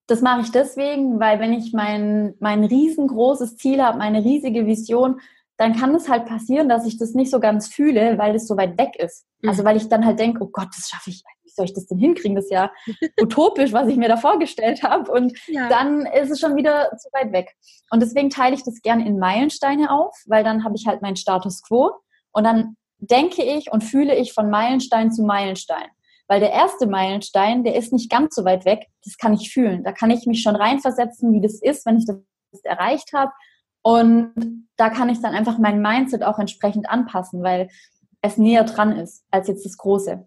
[0.07, 5.21] das mache ich deswegen, weil wenn ich mein, mein riesengroßes Ziel habe, meine riesige Vision,
[5.59, 8.55] dann kann es halt passieren, dass ich das nicht so ganz fühle, weil es so
[8.55, 9.25] weit weg ist.
[9.41, 9.49] Mhm.
[9.49, 11.85] Also weil ich dann halt denke, oh Gott, das schaffe ich, wie soll ich das
[11.85, 12.35] denn hinkriegen?
[12.35, 12.71] Das ist ja
[13.21, 15.11] utopisch, was ich mir da vorgestellt habe.
[15.11, 15.67] Und ja.
[15.67, 17.57] dann ist es schon wieder zu weit weg.
[17.91, 21.17] Und deswegen teile ich das gerne in Meilensteine auf, weil dann habe ich halt meinen
[21.17, 21.91] Status quo
[22.31, 25.89] und dann denke ich und fühle ich von Meilenstein zu Meilenstein.
[26.29, 29.83] Weil der erste Meilenstein, der ist nicht ganz so weit weg, das kann ich fühlen.
[29.83, 32.17] Da kann ich mich schon reinversetzen, wie das ist, wenn ich das
[32.63, 33.31] erreicht habe.
[33.81, 34.33] Und
[34.77, 37.69] da kann ich dann einfach mein Mindset auch entsprechend anpassen, weil
[38.21, 40.25] es näher dran ist als jetzt das Große.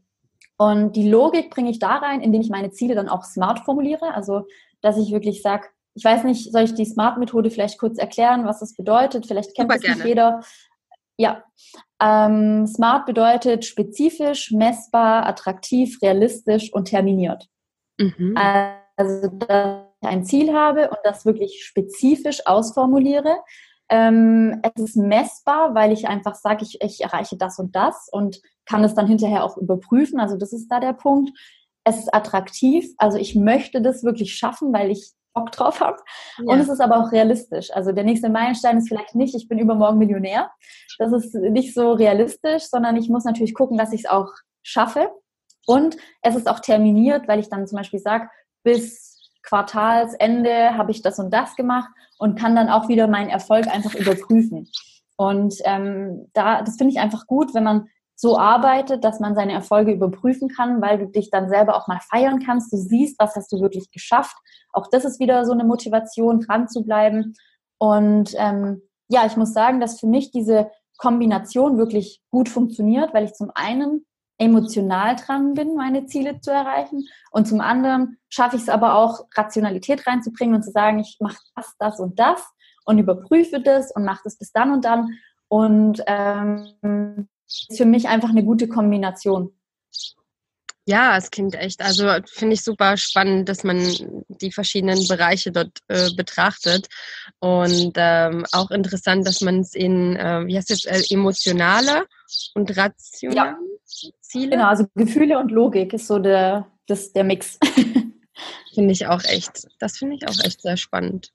[0.57, 4.15] Und die Logik bringe ich da rein, indem ich meine Ziele dann auch smart formuliere.
[4.15, 4.47] Also,
[4.81, 8.61] dass ich wirklich sage, ich weiß nicht, soll ich die Smart-Methode vielleicht kurz erklären, was
[8.61, 9.27] das bedeutet?
[9.27, 10.41] Vielleicht kennt das nicht jeder.
[11.19, 11.45] Ja,
[12.01, 17.49] ähm, smart bedeutet spezifisch, messbar, attraktiv, realistisch und terminiert.
[17.99, 18.35] Mhm.
[18.97, 23.37] Also, dass ein Ziel habe und das wirklich spezifisch ausformuliere.
[23.88, 28.41] Ähm, es ist messbar, weil ich einfach sage, ich, ich erreiche das und das und
[28.65, 30.21] kann es dann hinterher auch überprüfen.
[30.21, 31.31] Also das ist da der Punkt.
[31.85, 35.99] Es ist attraktiv, also ich möchte das wirklich schaffen, weil ich Bock drauf habe.
[36.38, 36.45] Ja.
[36.53, 37.71] Und es ist aber auch realistisch.
[37.73, 40.51] Also der nächste Meilenstein ist vielleicht nicht, ich bin übermorgen Millionär.
[40.99, 44.31] Das ist nicht so realistisch, sondern ich muss natürlich gucken, dass ich es auch
[44.62, 45.11] schaffe.
[45.67, 48.29] Und es ist auch terminiert, weil ich dann zum Beispiel sage,
[48.62, 49.12] bis
[49.42, 53.94] Quartalsende habe ich das und das gemacht und kann dann auch wieder meinen Erfolg einfach
[53.94, 54.68] überprüfen.
[55.16, 59.52] Und ähm, da, das finde ich einfach gut, wenn man so arbeitet, dass man seine
[59.52, 62.72] Erfolge überprüfen kann, weil du dich dann selber auch mal feiern kannst.
[62.72, 64.37] Du siehst, was hast du wirklich geschafft.
[64.72, 67.35] Auch das ist wieder so eine Motivation, dran zu bleiben.
[67.78, 73.24] Und ähm, ja, ich muss sagen, dass für mich diese Kombination wirklich gut funktioniert, weil
[73.24, 74.07] ich zum einen
[74.42, 79.26] emotional dran bin, meine Ziele zu erreichen und zum anderen schaffe ich es aber auch,
[79.35, 82.42] Rationalität reinzubringen und zu sagen, ich mache das, das und das
[82.85, 85.18] und überprüfe das und mache das bis dann und dann.
[85.48, 89.52] Und ähm, ist für mich einfach eine gute Kombination.
[90.85, 93.78] Ja, es klingt echt, also finde ich super spannend, dass man
[94.28, 96.88] die verschiedenen Bereiche dort äh, betrachtet.
[97.38, 102.07] Und ähm, auch interessant, dass man es in, äh, wie heißt es, äh, emotionale
[102.55, 103.59] und rationale ja.
[104.33, 104.51] Ziele?
[104.51, 107.59] Genau, also Gefühle und Logik ist so der, das, der Mix.
[108.75, 111.33] finde ich auch echt, das finde ich auch echt sehr spannend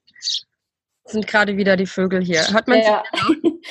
[1.11, 2.47] sind gerade wieder die Vögel hier.
[2.51, 3.03] Hört man ja.
[3.11, 3.57] Genau?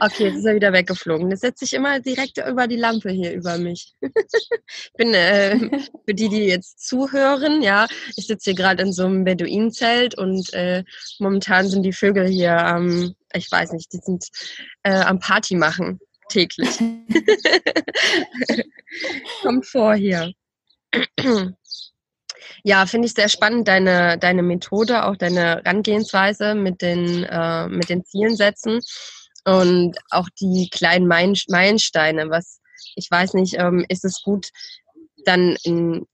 [0.00, 1.28] Okay, jetzt ist er wieder weggeflogen.
[1.28, 3.96] Jetzt setzt sich immer direkt über die Lampe hier über mich.
[4.00, 5.58] ich bin, äh,
[6.04, 10.54] für die, die jetzt zuhören, ja, ich sitze hier gerade in so einem Beduinenzelt und
[10.54, 10.84] äh,
[11.18, 14.28] momentan sind die Vögel hier ähm, ich weiß nicht, die sind
[14.84, 16.78] äh, am Party machen täglich.
[19.42, 20.32] Kommt vor hier.
[22.64, 27.88] Ja, finde ich sehr spannend, deine, deine Methode, auch deine Herangehensweise mit den, äh, mit
[27.88, 28.80] den Zielen setzen
[29.44, 32.30] und auch die kleinen Meilensteine.
[32.30, 32.60] Was
[32.94, 34.48] ich weiß nicht, ähm, ist es gut,
[35.24, 36.06] dann ein,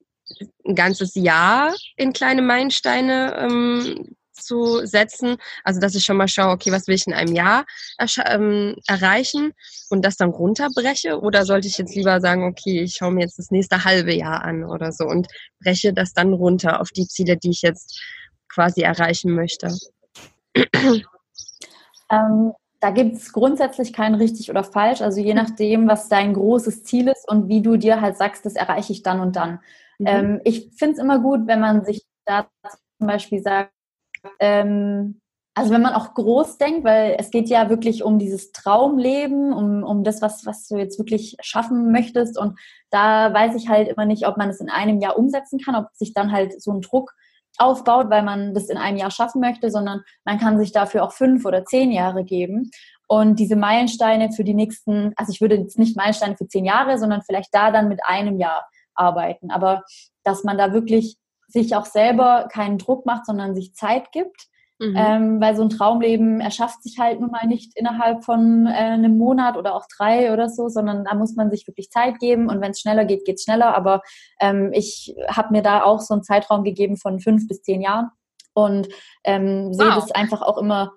[0.67, 5.37] ein ganzes Jahr in kleine Meilensteine ähm, zu setzen.
[5.63, 7.65] Also dass ich schon mal schaue, okay, was will ich in einem Jahr
[8.27, 9.53] ähm, erreichen
[9.91, 11.21] und das dann runterbreche?
[11.21, 14.43] Oder sollte ich jetzt lieber sagen, okay, ich schaue mir jetzt das nächste halbe Jahr
[14.43, 15.29] an oder so und
[15.63, 18.01] breche das dann runter auf die Ziele, die ich jetzt
[18.49, 19.77] quasi erreichen möchte?
[22.11, 25.01] Ähm, da gibt es grundsätzlich kein richtig oder falsch.
[25.01, 28.57] Also je nachdem, was dein großes Ziel ist und wie du dir halt sagst, das
[28.57, 29.61] erreiche ich dann und dann.
[29.99, 30.07] Mhm.
[30.07, 32.47] Ähm, ich finde es immer gut, wenn man sich da
[32.99, 33.73] zum Beispiel sagt,
[34.41, 35.21] ähm,
[35.57, 39.85] also wenn man auch groß denkt, weil es geht ja wirklich um dieses Traumleben, um,
[39.85, 42.37] um das, was, was du jetzt wirklich schaffen möchtest.
[42.37, 42.59] Und
[42.91, 45.87] da weiß ich halt immer nicht, ob man es in einem Jahr umsetzen kann, ob
[45.95, 47.13] sich dann halt so ein Druck
[47.57, 51.13] aufbaut, weil man das in einem Jahr schaffen möchte, sondern man kann sich dafür auch
[51.13, 52.71] fünf oder zehn Jahre geben.
[53.07, 56.99] Und diese Meilensteine für die nächsten, also ich würde jetzt nicht Meilensteine für zehn Jahre,
[56.99, 59.53] sondern vielleicht da dann mit einem Jahr arbeiten.
[59.53, 59.85] Aber
[60.25, 61.17] dass man da wirklich
[61.49, 64.49] sich auch selber keinen Druck macht, sondern sich Zeit gibt.
[64.81, 64.97] Mhm.
[64.97, 69.17] Ähm, weil so ein Traumleben erschafft sich halt nun mal nicht innerhalb von äh, einem
[69.17, 72.61] Monat oder auch drei oder so, sondern da muss man sich wirklich Zeit geben und
[72.61, 73.77] wenn es schneller geht, geht es schneller.
[73.77, 74.03] Aber
[74.41, 78.11] ähm, ich habe mir da auch so einen Zeitraum gegeben von fünf bis zehn Jahren
[78.53, 78.89] und
[79.23, 79.95] ähm, sehe wow.
[79.95, 80.93] das einfach auch immer,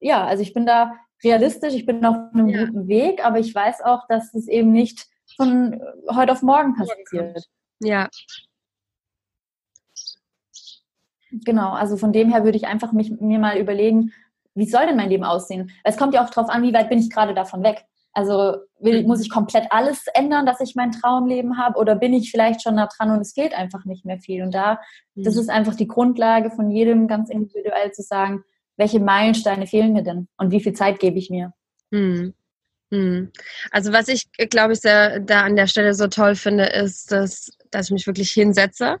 [0.00, 0.92] ja, also ich bin da
[1.22, 2.64] realistisch, ich bin auf einem ja.
[2.64, 5.80] guten Weg, aber ich weiß auch, dass es eben nicht von
[6.12, 7.48] heute auf morgen passiert.
[7.80, 8.08] Ja,
[11.32, 14.12] Genau, also von dem her würde ich einfach mich, mir mal überlegen,
[14.54, 15.70] wie soll denn mein Leben aussehen?
[15.84, 17.84] Es kommt ja auch darauf an, wie weit bin ich gerade davon weg.
[18.12, 19.06] Also will, mhm.
[19.06, 22.76] muss ich komplett alles ändern, dass ich mein Traumleben habe oder bin ich vielleicht schon
[22.76, 24.42] da dran und es fehlt einfach nicht mehr viel?
[24.42, 24.80] Und da,
[25.14, 25.22] mhm.
[25.22, 28.42] das ist einfach die Grundlage von jedem ganz individuell zu sagen,
[28.76, 31.52] welche Meilensteine fehlen mir denn und wie viel Zeit gebe ich mir?
[31.90, 32.34] Mhm.
[32.90, 33.30] mhm.
[33.70, 37.50] Also was ich, glaube ich, sehr, da an der Stelle so toll finde, ist, dass,
[37.70, 38.98] dass ich mich wirklich hinsetze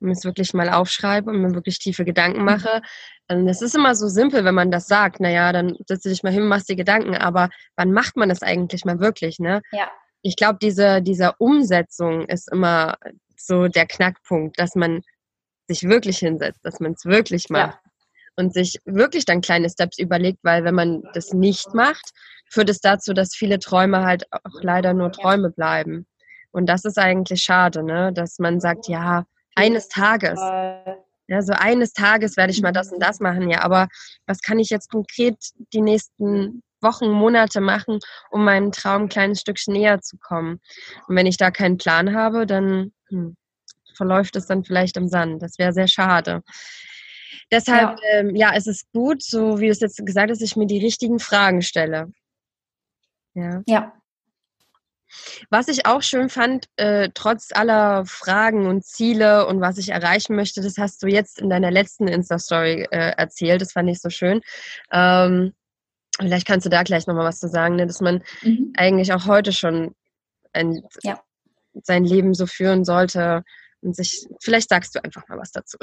[0.00, 2.44] mir es wirklich mal aufschreibe und mir wirklich tiefe Gedanken mhm.
[2.44, 2.82] mache.
[3.28, 6.32] Es ist immer so simpel, wenn man das sagt, naja, dann setzt du dich mal
[6.32, 9.62] hin und machst dir Gedanken, aber wann macht man das eigentlich mal wirklich, ne?
[9.72, 9.90] Ja.
[10.22, 12.96] Ich glaube, diese, diese Umsetzung ist immer
[13.36, 15.02] so der Knackpunkt, dass man
[15.68, 17.78] sich wirklich hinsetzt, dass man es wirklich macht.
[17.84, 17.90] Ja.
[18.38, 22.12] Und sich wirklich dann kleine Steps überlegt, weil wenn man das nicht macht,
[22.50, 26.06] führt es dazu, dass viele Träume halt auch leider nur Träume bleiben.
[26.52, 28.12] Und das ist eigentlich schade, ne?
[28.12, 29.24] Dass man sagt, ja,
[29.56, 30.38] eines Tages.
[31.28, 33.62] Ja, so eines Tages werde ich mal das und das machen, ja.
[33.62, 33.88] Aber
[34.26, 35.36] was kann ich jetzt konkret
[35.72, 37.98] die nächsten Wochen, Monate machen,
[38.30, 40.60] um meinem Traum ein kleines Stückchen näher zu kommen?
[41.08, 43.36] Und wenn ich da keinen Plan habe, dann hm,
[43.96, 45.42] verläuft es dann vielleicht im Sand.
[45.42, 46.42] Das wäre sehr schade.
[47.50, 48.18] Deshalb, ja.
[48.18, 50.78] Ähm, ja, es ist gut, so wie du es jetzt gesagt hast, ich mir die
[50.84, 52.12] richtigen Fragen stelle.
[53.34, 53.62] Ja.
[53.66, 53.92] ja.
[55.50, 60.36] Was ich auch schön fand, äh, trotz aller Fragen und Ziele und was ich erreichen
[60.36, 63.60] möchte, das hast du jetzt in deiner letzten Insta-Story äh, erzählt.
[63.60, 64.40] Das fand ich so schön.
[64.92, 65.54] Ähm,
[66.18, 67.86] vielleicht kannst du da gleich nochmal was zu sagen, ne?
[67.86, 68.72] dass man mhm.
[68.76, 69.94] eigentlich auch heute schon
[70.52, 71.20] ein, ja.
[71.82, 73.44] sein Leben so führen sollte,
[73.82, 75.76] und sich, vielleicht sagst du einfach mal was dazu.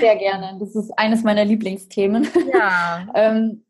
[0.00, 0.56] Sehr gerne.
[0.60, 2.28] Das ist eines meiner Lieblingsthemen.
[2.52, 3.08] Ja.
[3.14, 3.64] ähm,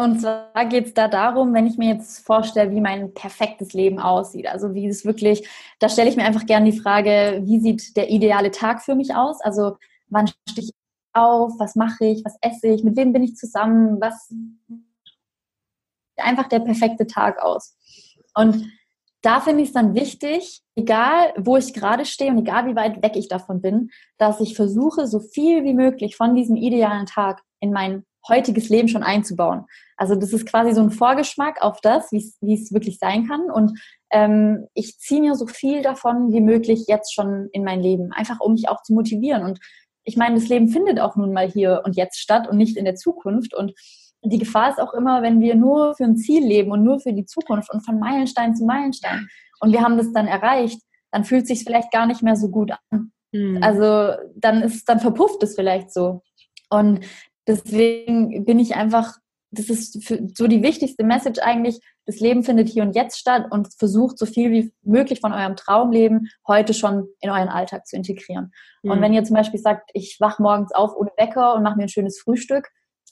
[0.00, 3.98] und zwar geht es da darum, wenn ich mir jetzt vorstelle, wie mein perfektes Leben
[3.98, 4.48] aussieht.
[4.48, 8.10] Also wie es wirklich, da stelle ich mir einfach gerne die Frage, wie sieht der
[8.10, 9.40] ideale Tag für mich aus?
[9.40, 9.76] Also
[10.08, 10.72] wann stehe ich
[11.12, 14.32] auf, was mache ich, was esse ich, mit wem bin ich zusammen, was
[16.16, 17.76] einfach der perfekte Tag aus.
[18.34, 18.70] Und
[19.22, 23.02] da finde ich es dann wichtig, egal wo ich gerade stehe und egal wie weit
[23.02, 27.42] weg ich davon bin, dass ich versuche, so viel wie möglich von diesem idealen Tag
[27.60, 29.64] in mein heutiges Leben schon einzubauen.
[29.96, 33.50] Also das ist quasi so ein Vorgeschmack auf das, wie es wirklich sein kann.
[33.50, 33.78] Und
[34.10, 38.40] ähm, ich ziehe mir so viel davon wie möglich jetzt schon in mein Leben, einfach
[38.40, 39.44] um mich auch zu motivieren.
[39.44, 39.60] Und
[40.04, 42.84] ich meine, das Leben findet auch nun mal hier und jetzt statt und nicht in
[42.84, 43.54] der Zukunft.
[43.54, 43.72] Und
[44.22, 47.12] die Gefahr ist auch immer, wenn wir nur für ein Ziel leben und nur für
[47.12, 49.28] die Zukunft und von Meilenstein zu Meilenstein
[49.60, 52.48] und wir haben das dann erreicht, dann fühlt es sich vielleicht gar nicht mehr so
[52.48, 53.12] gut an.
[53.32, 53.62] Mhm.
[53.62, 56.22] Also dann ist, dann verpufft es vielleicht so.
[56.70, 57.00] Und
[57.46, 59.18] deswegen bin ich einfach
[59.54, 61.80] das ist so die wichtigste Message eigentlich.
[62.06, 65.56] Das Leben findet hier und jetzt statt und versucht so viel wie möglich von eurem
[65.56, 68.52] Traumleben heute schon in euren Alltag zu integrieren.
[68.82, 68.90] Mhm.
[68.90, 71.84] Und wenn ihr zum Beispiel sagt, ich wach morgens auf ohne Wecker und mache mir
[71.84, 72.68] ein schönes Frühstück,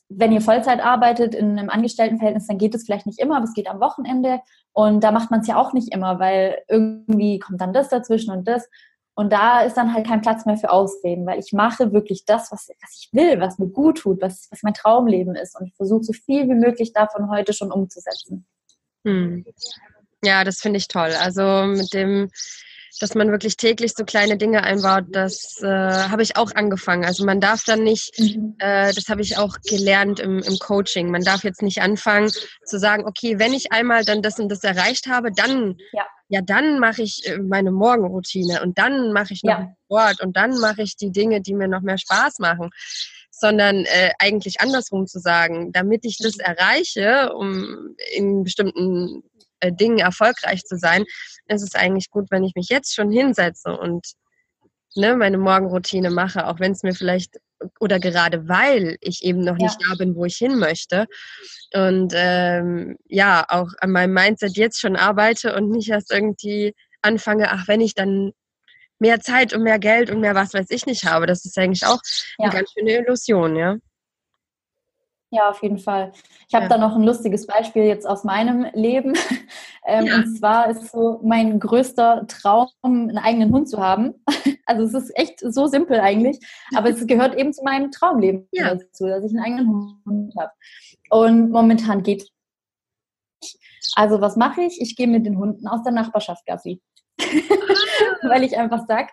[0.09, 3.55] wenn ihr Vollzeit arbeitet in einem Angestelltenverhältnis, dann geht es vielleicht nicht immer, aber es
[3.55, 4.41] geht am Wochenende
[4.73, 8.31] und da macht man es ja auch nicht immer, weil irgendwie kommt dann das dazwischen
[8.31, 8.69] und das.
[9.15, 12.51] Und da ist dann halt kein Platz mehr für Ausreden, weil ich mache wirklich das,
[12.51, 15.59] was, was ich will, was mir gut tut, was, was mein Traumleben ist.
[15.59, 18.47] Und ich versuche so viel wie möglich davon heute schon umzusetzen.
[19.05, 19.45] Hm.
[20.25, 21.11] Ja, das finde ich toll.
[21.21, 22.31] Also mit dem,
[23.01, 27.05] dass man wirklich täglich so kleine Dinge einbaut, das äh, habe ich auch angefangen.
[27.05, 28.55] Also man darf dann nicht, mhm.
[28.59, 32.31] äh, das habe ich auch gelernt im, im Coaching, man darf jetzt nicht anfangen
[32.65, 36.41] zu sagen, okay, wenn ich einmal dann das und das erreicht habe, dann, ja, ja
[36.43, 39.77] dann mache ich äh, meine Morgenroutine und dann mache ich noch ja.
[39.85, 42.71] Sport und dann mache ich die Dinge, die mir noch mehr Spaß machen
[43.43, 49.25] sondern äh, eigentlich andersrum zu sagen, damit ich das erreiche, um in bestimmten
[49.63, 51.05] äh, Dingen erfolgreich zu sein,
[51.47, 54.07] ist es eigentlich gut, wenn ich mich jetzt schon hinsetze und
[54.95, 57.39] ne, meine Morgenroutine mache, auch wenn es mir vielleicht
[57.79, 59.67] oder gerade weil ich eben noch ja.
[59.67, 61.07] nicht da bin, wo ich hin möchte.
[61.73, 67.53] Und ähm, ja, auch an meinem Mindset jetzt schon arbeite und nicht erst irgendwie anfange,
[67.53, 68.33] ach, wenn ich dann
[68.99, 71.27] mehr Zeit und mehr Geld und mehr was weiß ich nicht habe.
[71.27, 72.01] Das ist eigentlich auch
[72.39, 72.47] ja.
[72.47, 73.77] eine ganz schöne Illusion, ja.
[75.33, 76.13] Ja, auf jeden Fall.
[76.47, 76.69] Ich habe ja.
[76.69, 79.15] da noch ein lustiges Beispiel jetzt aus meinem Leben.
[79.85, 80.15] Ähm, ja.
[80.15, 84.15] Und zwar ist so mein größter Traum, einen eigenen Hund zu haben.
[84.65, 86.39] Also es ist echt so simpel eigentlich,
[86.77, 88.77] aber es gehört eben zu meinem Traumleben ja.
[88.77, 90.53] dazu, dass ich einen eigenen Hund habe.
[91.11, 92.31] Und momentan geht
[93.97, 94.81] also was mache ich?
[94.81, 96.81] Ich gehe mit den Hunden aus der Nachbarschaft Gassi.
[97.21, 97.25] Ah.
[98.29, 99.09] Weil ich einfach sage,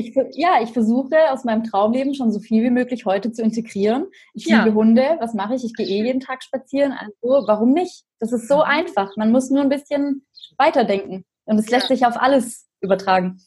[0.00, 4.06] ich, ja, ich versuche aus meinem Traumleben schon so viel wie möglich heute zu integrieren.
[4.34, 4.64] Ich ja.
[4.64, 5.16] liebe Hunde.
[5.20, 5.64] Was mache ich?
[5.64, 6.92] Ich gehe eh jeden Tag spazieren.
[6.92, 8.04] Also warum nicht?
[8.18, 8.62] Das ist so mhm.
[8.62, 9.16] einfach.
[9.16, 11.24] Man muss nur ein bisschen weiterdenken.
[11.44, 11.96] Und es lässt ja.
[11.96, 13.40] sich auf alles übertragen.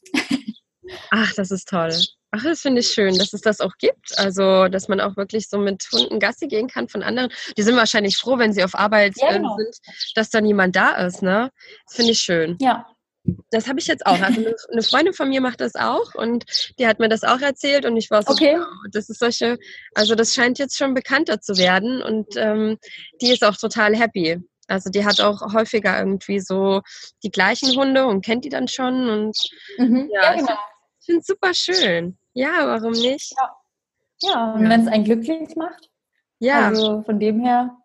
[1.12, 1.94] Ach, das ist toll.
[2.32, 4.18] Ach, das finde ich schön, dass es das auch gibt.
[4.18, 7.32] Also, dass man auch wirklich so mit Hunden Gassi gehen kann von anderen.
[7.58, 9.56] Die sind wahrscheinlich froh, wenn sie auf Arbeit ja, genau.
[9.56, 9.78] sind,
[10.16, 11.22] dass da niemand da ist.
[11.22, 11.52] Ne?
[11.86, 12.58] Das finde ich schön.
[12.60, 12.88] Ja,
[13.52, 14.20] das habe ich jetzt auch.
[14.20, 16.46] Also eine Freundin von mir macht das auch und
[16.78, 18.58] die hat mir das auch erzählt und ich war so, okay.
[18.58, 19.58] wow, das ist solche,
[19.94, 22.78] also das scheint jetzt schon bekannter zu werden und ähm,
[23.22, 24.40] die ist auch total happy.
[24.68, 26.82] Also die hat auch häufiger irgendwie so
[27.24, 29.38] die gleichen Hunde und kennt die dann schon und
[29.78, 30.10] mhm.
[30.14, 30.58] ja, ja, genau.
[31.00, 32.18] ich finde es super schön.
[32.34, 33.34] Ja, warum nicht?
[33.38, 33.56] Ja,
[34.22, 35.90] ja und wenn es einen glücklich macht.
[36.40, 36.68] Ja.
[36.68, 37.78] Also von dem her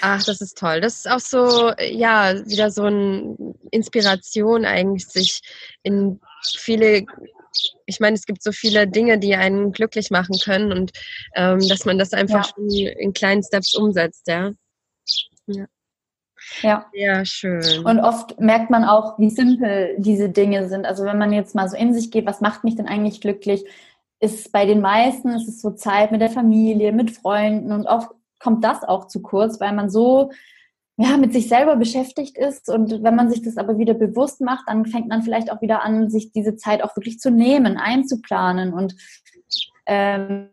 [0.00, 0.80] Ach, das ist toll.
[0.80, 3.36] Das ist auch so, ja, wieder so eine
[3.70, 5.40] Inspiration eigentlich, sich
[5.82, 6.20] in
[6.56, 7.04] viele,
[7.86, 10.92] ich meine, es gibt so viele Dinge, die einen glücklich machen können und
[11.36, 12.52] ähm, dass man das einfach ja.
[12.54, 14.50] schon in kleinen Steps umsetzt, ja.
[15.46, 15.66] Ja.
[16.62, 16.86] Ja.
[16.92, 17.84] Ja, schön.
[17.84, 20.84] Und oft merkt man auch, wie simpel diese Dinge sind.
[20.84, 23.64] Also wenn man jetzt mal so in sich geht, was macht mich denn eigentlich glücklich?
[24.20, 28.10] Ist bei den meisten ist es so Zeit mit der Familie, mit Freunden und oft
[28.44, 30.30] kommt das auch zu kurz, weil man so
[30.96, 32.68] ja, mit sich selber beschäftigt ist.
[32.68, 35.82] Und wenn man sich das aber wieder bewusst macht, dann fängt man vielleicht auch wieder
[35.82, 38.72] an, sich diese Zeit auch wirklich zu nehmen, einzuplanen.
[38.72, 38.94] Und
[39.86, 40.50] ähm,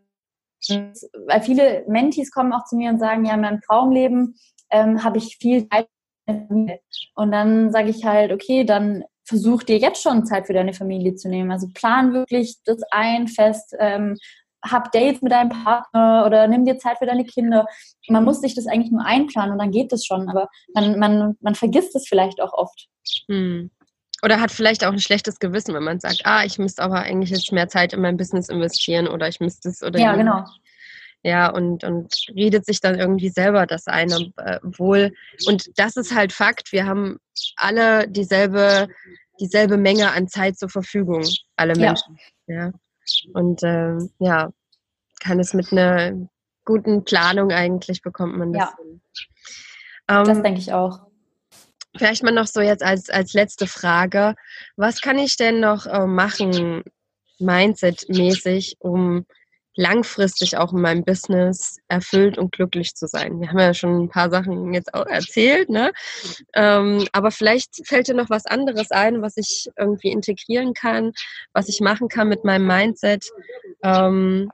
[1.26, 4.36] weil viele Mentis kommen auch zu mir und sagen, ja, in meinem Traumleben
[4.70, 5.86] ähm, habe ich viel Zeit.
[6.26, 11.14] Und dann sage ich halt, okay, dann versuch dir jetzt schon Zeit für deine Familie
[11.14, 11.52] zu nehmen.
[11.52, 14.16] Also plan wirklich das ein fest, ähm,
[14.62, 17.66] hab Dates mit deinem Partner oder nimm dir Zeit für deine Kinder.
[18.08, 21.36] Man muss sich das eigentlich nur einplanen und dann geht das schon, aber man, man,
[21.40, 22.88] man vergisst es vielleicht auch oft.
[23.28, 23.70] Hm.
[24.24, 27.30] Oder hat vielleicht auch ein schlechtes Gewissen, wenn man sagt, ah, ich müsste aber eigentlich
[27.30, 30.44] jetzt mehr Zeit in mein Business investieren oder ich müsste es oder ja, genau.
[31.24, 35.12] Ja, und, und redet sich dann irgendwie selber das eine äh, wohl.
[35.46, 36.72] Und das ist halt Fakt.
[36.72, 37.18] Wir haben
[37.56, 38.88] alle dieselbe,
[39.40, 41.24] dieselbe Menge an Zeit zur Verfügung,
[41.56, 42.18] alle Menschen.
[42.48, 42.54] Ja.
[42.54, 42.72] ja.
[43.32, 44.50] Und äh, ja,
[45.20, 46.28] kann es mit einer
[46.64, 48.76] guten Planung eigentlich bekommt man das ja.
[48.76, 49.00] hin.
[50.08, 51.00] Ähm, das denke ich auch.
[51.96, 54.34] Vielleicht mal noch so jetzt als, als letzte Frage.
[54.76, 56.82] Was kann ich denn noch äh, machen,
[57.38, 59.26] Mindset-mäßig, um
[59.74, 63.40] langfristig auch in meinem Business erfüllt und glücklich zu sein.
[63.40, 65.92] Wir haben ja schon ein paar Sachen jetzt auch erzählt, ne?
[66.54, 71.12] Ähm, aber vielleicht fällt dir noch was anderes ein, was ich irgendwie integrieren kann,
[71.52, 73.30] was ich machen kann mit meinem Mindset,
[73.82, 74.50] ähm,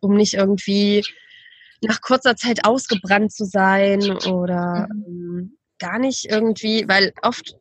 [0.00, 1.04] um nicht irgendwie
[1.82, 5.04] nach kurzer Zeit ausgebrannt zu sein oder mhm.
[5.06, 7.56] ähm, gar nicht irgendwie, weil oft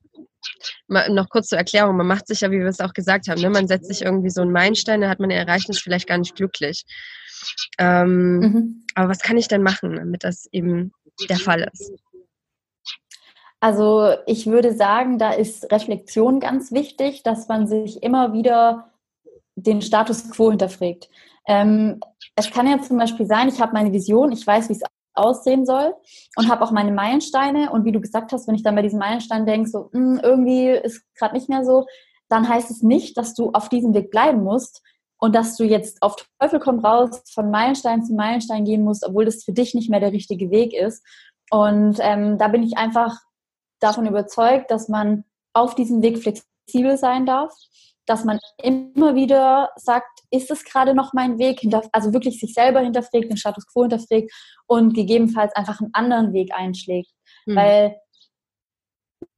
[0.87, 3.49] noch kurz zur Erklärung, man macht sich ja, wie wir es auch gesagt haben, ne?
[3.49, 6.35] man setzt sich irgendwie so einen Meilenstein, da hat man erreicht, ist vielleicht gar nicht
[6.35, 6.85] glücklich.
[7.77, 8.85] Ähm, mhm.
[8.95, 10.91] Aber was kann ich denn machen, damit das eben
[11.29, 11.91] der Fall ist?
[13.61, 18.93] Also ich würde sagen, da ist Reflexion ganz wichtig, dass man sich immer wieder
[19.55, 21.09] den Status quo hinterfragt.
[21.45, 21.99] Ähm,
[22.35, 24.83] es kann ja zum Beispiel sein, ich habe meine Vision, ich weiß, wie es
[25.19, 25.93] aussehen soll
[26.35, 27.71] und habe auch meine Meilensteine.
[27.71, 30.19] Und wie du gesagt hast, wenn ich dann bei diesen Meilensteinen denke, so mh, hm,
[30.23, 31.85] irgendwie ist gerade nicht mehr so,
[32.29, 34.81] dann heißt es nicht, dass du auf diesem Weg bleiben musst
[35.19, 39.25] und dass du jetzt auf Teufel komm raus von Meilenstein zu Meilenstein gehen musst, obwohl
[39.25, 41.03] das für dich nicht mehr der richtige Weg ist.
[41.51, 43.17] Und ähm, da bin ich einfach
[43.79, 47.53] davon überzeugt, dass man auf diesem Weg flexibel sein darf,
[48.09, 52.79] dass man immer wieder sagt, ist es gerade noch mein Weg, also wirklich sich selber
[52.79, 54.31] hinterfragt, den Status quo hinterfragt
[54.67, 57.11] und gegebenenfalls einfach einen anderen Weg einschlägt.
[57.45, 57.55] Mhm.
[57.55, 57.95] Weil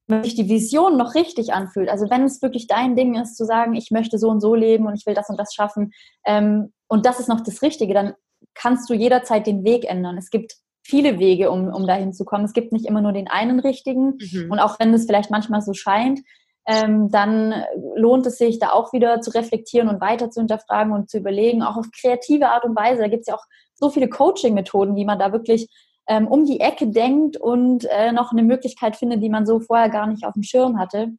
[0.07, 3.45] wenn sich die Vision noch richtig anfühlt, also wenn es wirklich dein Ding ist, zu
[3.45, 5.91] sagen, ich möchte so und so leben und ich will das und das schaffen
[6.25, 8.13] ähm, und das ist noch das Richtige, dann
[8.53, 10.17] kannst du jederzeit den Weg ändern.
[10.17, 12.45] Es gibt viele Wege, um, um dahin zu kommen.
[12.45, 14.17] Es gibt nicht immer nur den einen richtigen.
[14.19, 14.51] Mhm.
[14.51, 16.21] Und auch wenn es vielleicht manchmal so scheint,
[16.71, 17.53] ähm, dann
[17.95, 21.63] lohnt es sich, da auch wieder zu reflektieren und weiter zu hinterfragen und zu überlegen,
[21.63, 23.01] auch auf kreative Art und Weise.
[23.01, 25.67] Da gibt es ja auch so viele Coaching-Methoden, wie man da wirklich
[26.07, 29.89] ähm, um die Ecke denkt und äh, noch eine Möglichkeit findet, die man so vorher
[29.89, 31.09] gar nicht auf dem Schirm hatte.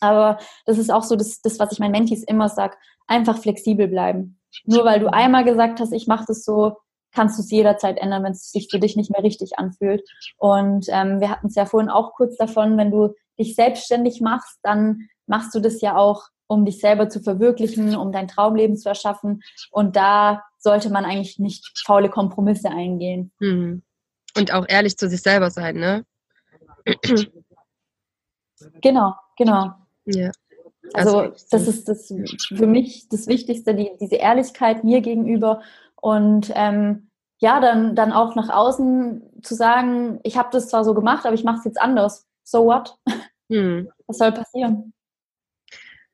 [0.00, 3.88] Aber das ist auch so das, das was ich meinen Mentis immer sage, einfach flexibel
[3.88, 4.38] bleiben.
[4.64, 6.76] Nur weil du einmal gesagt hast, ich mache das so,
[7.12, 10.02] kannst du es jederzeit ändern, wenn es sich für dich nicht mehr richtig anfühlt.
[10.38, 14.58] Und ähm, wir hatten es ja vorhin auch kurz davon, wenn du dich selbstständig machst,
[14.62, 18.88] dann machst du das ja auch, um dich selber zu verwirklichen, um dein Traumleben zu
[18.88, 19.42] erschaffen.
[19.70, 23.32] Und da sollte man eigentlich nicht faule Kompromisse eingehen.
[23.40, 23.82] Mhm.
[24.36, 26.04] Und auch ehrlich zu sich selber sein, ne?
[28.82, 29.72] Genau, genau.
[30.04, 30.30] Ja.
[30.92, 32.12] Also, also das ist das
[32.56, 35.62] für mich das Wichtigste, die, diese Ehrlichkeit mir gegenüber
[35.96, 40.94] und ähm, ja, dann, dann auch nach außen zu sagen, ich habe das zwar so
[40.94, 42.26] gemacht, aber ich mache es jetzt anders.
[42.42, 42.98] So what?
[43.50, 43.88] Hm.
[44.06, 44.92] Was soll passieren?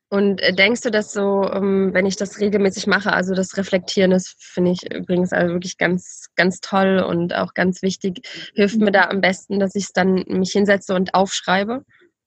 [0.09, 4.13] Und äh, denkst du, dass so, ähm, wenn ich das regelmäßig mache, also das Reflektieren
[4.13, 8.21] ist, finde ich übrigens also wirklich ganz, ganz toll und auch ganz wichtig,
[8.55, 11.85] hilft mir da am besten, dass ich es dann mich hinsetze und aufschreibe?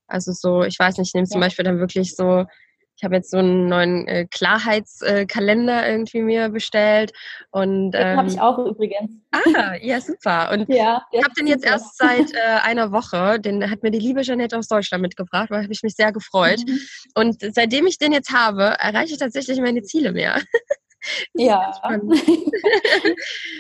[0.07, 1.39] Also so, ich weiß nicht, ich nehme zum.
[1.39, 2.45] Beispiel dann wirklich so
[3.00, 7.14] ich habe jetzt so einen neuen äh, Klarheitskalender äh, irgendwie mir bestellt.
[7.50, 9.14] Und, ähm, den habe ich auch übrigens.
[9.32, 10.52] Ah, ja, super.
[10.52, 11.74] Und ja, ich habe den jetzt super.
[11.76, 13.39] erst seit äh, einer Woche.
[13.39, 16.60] Den hat mir die liebe Jeanette aus Deutschland mitgebracht, weil habe ich mich sehr gefreut.
[16.68, 16.80] Mhm.
[17.16, 20.41] Und seitdem ich den jetzt habe, erreiche ich tatsächlich meine Ziele mehr.
[21.34, 21.72] ja.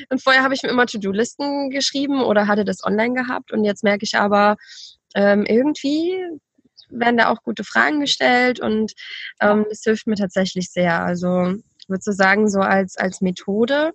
[0.09, 3.53] und vorher habe ich mir immer To-Do-Listen geschrieben oder hatte das online gehabt.
[3.53, 4.57] Und jetzt merke ich aber,
[5.15, 6.19] ähm, irgendwie
[6.89, 8.93] werden da auch gute Fragen gestellt und
[9.41, 11.03] ähm, das hilft mir tatsächlich sehr.
[11.03, 13.93] Also ich würde so sagen, so als, als Methode,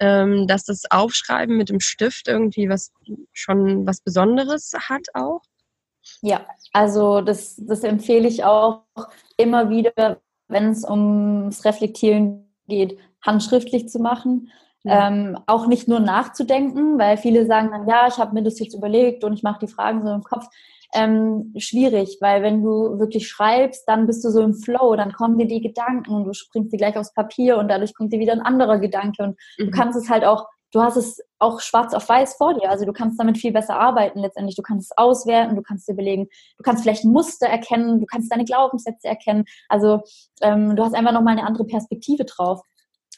[0.00, 2.92] ähm, dass das Aufschreiben mit dem Stift irgendwie was
[3.32, 5.42] schon was Besonderes hat auch.
[6.20, 8.82] Ja, also das, das empfehle ich auch
[9.36, 14.50] immer wieder, wenn es ums Reflektieren geht, handschriftlich zu machen.
[14.84, 15.08] Ja.
[15.08, 18.74] Ähm, auch nicht nur nachzudenken, weil viele sagen dann, ja, ich habe mir das jetzt
[18.74, 20.46] überlegt und ich mache die Fragen so im Kopf
[20.94, 25.38] ähm, schwierig, weil wenn du wirklich schreibst, dann bist du so im Flow, dann kommen
[25.38, 28.32] dir die Gedanken und du springst die gleich aufs Papier und dadurch kommt dir wieder
[28.32, 29.66] ein anderer Gedanke und mhm.
[29.66, 32.84] du kannst es halt auch, du hast es auch schwarz auf weiß vor dir, also
[32.84, 36.28] du kannst damit viel besser arbeiten letztendlich, du kannst es auswerten, du kannst dir überlegen,
[36.58, 40.02] du kannst vielleicht Muster erkennen, du kannst deine Glaubenssätze erkennen, also
[40.42, 42.60] ähm, du hast einfach nochmal eine andere Perspektive drauf.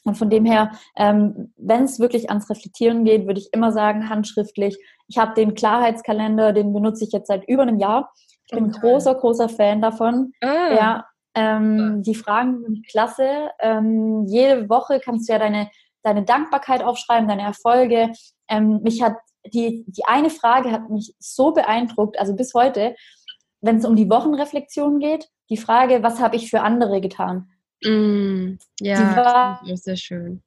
[0.04, 4.10] Und von dem her, ähm, wenn es wirklich ans Reflektieren geht, würde ich immer sagen,
[4.10, 4.76] handschriftlich.
[5.08, 8.12] Ich habe den Klarheitskalender, den benutze ich jetzt seit über einem Jahr.
[8.46, 10.32] Ich bin ein großer, großer Fan davon.
[10.42, 10.74] Ah.
[10.74, 13.50] Ja, ähm, die Fragen sind klasse.
[13.60, 15.70] Ähm, jede Woche kannst du ja deine,
[16.02, 18.12] deine Dankbarkeit aufschreiben, deine Erfolge.
[18.48, 22.94] Ähm, mich hat die, die eine Frage hat mich so beeindruckt, also bis heute,
[23.60, 27.50] wenn es um die Wochenreflexion geht, die Frage, was habe ich für andere getan?
[27.82, 30.42] Mm, ja, war, das ist sehr schön.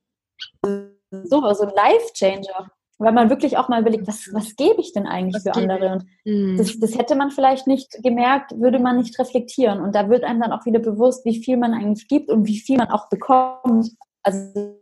[0.63, 2.71] So, so ein Life-Changer.
[2.99, 5.91] Weil man wirklich auch mal überlegt, was, was gebe ich denn eigentlich was für andere?
[5.91, 6.57] Und mm.
[6.57, 9.81] das, das hätte man vielleicht nicht gemerkt, würde man nicht reflektieren.
[9.81, 12.59] Und da wird einem dann auch wieder bewusst, wie viel man eigentlich gibt und wie
[12.59, 13.91] viel man auch bekommt.
[14.23, 14.79] Also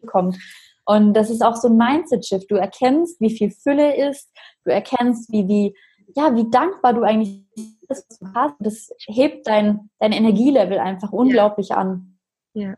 [0.00, 0.36] bekommt.
[0.84, 2.50] Und das ist auch so ein Mindset-Shift.
[2.50, 4.28] Du erkennst, wie viel Fülle ist,
[4.64, 5.76] du erkennst, wie, wie,
[6.14, 8.54] ja, wie dankbar du eigentlich bist, was du hast.
[8.60, 11.76] Das hebt dein, dein Energielevel einfach unglaublich ja.
[11.76, 12.18] an.
[12.54, 12.74] Ja.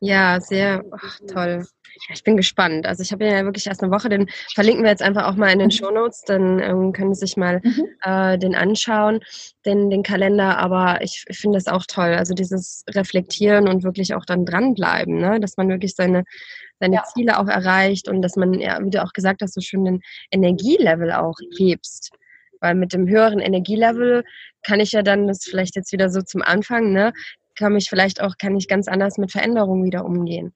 [0.00, 1.66] Ja, sehr ach, toll.
[2.12, 2.86] Ich bin gespannt.
[2.86, 5.50] Also ich habe ja wirklich erst eine Woche, den verlinken wir jetzt einfach auch mal
[5.50, 5.72] in den mhm.
[5.72, 7.86] Show Notes, dann ähm, können Sie sich mal mhm.
[8.02, 9.20] äh, den anschauen,
[9.64, 10.58] den, den Kalender.
[10.58, 12.14] Aber ich, ich finde das auch toll.
[12.14, 15.40] Also dieses Reflektieren und wirklich auch dann dranbleiben, ne?
[15.40, 16.24] dass man wirklich seine,
[16.80, 17.04] seine ja.
[17.04, 20.00] Ziele auch erreicht und dass man, ja, wie du auch gesagt hast, so schön den
[20.30, 22.10] Energielevel auch hebst.
[22.64, 24.24] Weil mit dem höheren Energielevel
[24.62, 27.12] kann ich ja dann, das vielleicht jetzt wieder so zum Anfang, ne,
[27.56, 30.54] kann mich vielleicht auch, kann ich ganz anders mit Veränderungen wieder umgehen.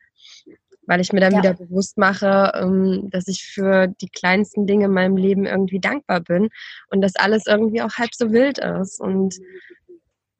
[0.86, 1.38] Weil ich mir dann ja.
[1.40, 6.20] wieder bewusst mache, ähm, dass ich für die kleinsten Dinge in meinem Leben irgendwie dankbar
[6.20, 6.48] bin
[6.90, 8.98] und dass alles irgendwie auch halb so wild ist.
[9.02, 9.34] Und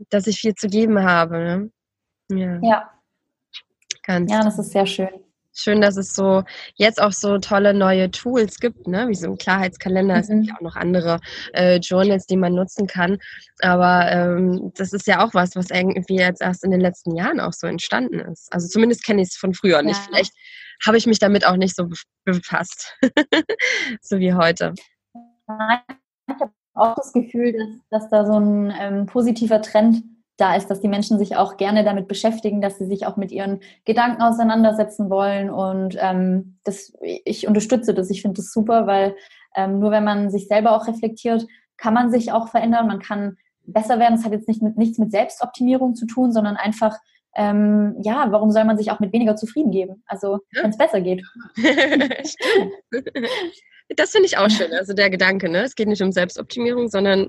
[0.09, 1.71] dass ich viel zu geben habe.
[2.31, 2.41] Ne?
[2.41, 2.61] Ja.
[2.63, 2.91] ja.
[4.05, 5.28] Ganz ja, das ist sehr schön
[5.61, 6.43] schön, dass es so
[6.75, 9.09] jetzt auch so tolle neue Tools gibt, ne?
[9.09, 10.15] wie so ein Klarheitskalender.
[10.15, 10.21] Mhm.
[10.21, 11.21] Es gibt ja auch noch andere
[11.53, 13.19] äh, Journals, die man nutzen kann.
[13.61, 17.41] Aber ähm, das ist ja auch was, was irgendwie jetzt erst in den letzten Jahren
[17.41, 18.53] auch so entstanden ist.
[18.53, 19.99] Also zumindest kenne ich es von früher nicht.
[19.99, 20.07] Ja.
[20.09, 20.33] Vielleicht
[20.87, 21.89] habe ich mich damit auch nicht so
[22.25, 22.97] befasst,
[24.01, 24.75] so wie heute.
[24.77, 30.05] Ich habe auch das Gefühl, dass, dass da so ein ähm, positiver Trend
[30.39, 33.33] da ist, dass die Menschen sich auch gerne damit beschäftigen, dass sie sich auch mit
[33.33, 35.51] ihren Gedanken auseinandersetzen wollen.
[35.51, 38.09] Und ähm, das, ich unterstütze das.
[38.09, 39.17] Ich finde das super, weil
[39.57, 42.87] ähm, nur wenn man sich selber auch reflektiert, kann man sich auch verändern.
[42.87, 44.15] Man kann besser werden.
[44.15, 46.97] Das hat jetzt nicht mit, nichts mit Selbstoptimierung zu tun, sondern einfach,
[47.35, 50.05] ähm, ja, warum soll man sich auch mit weniger zufrieden geben?
[50.07, 51.25] Also, wenn es besser geht.
[53.97, 54.73] das finde ich auch schön.
[54.73, 55.63] Also der Gedanke, ne?
[55.63, 57.29] Es geht nicht um Selbstoptimierung, sondern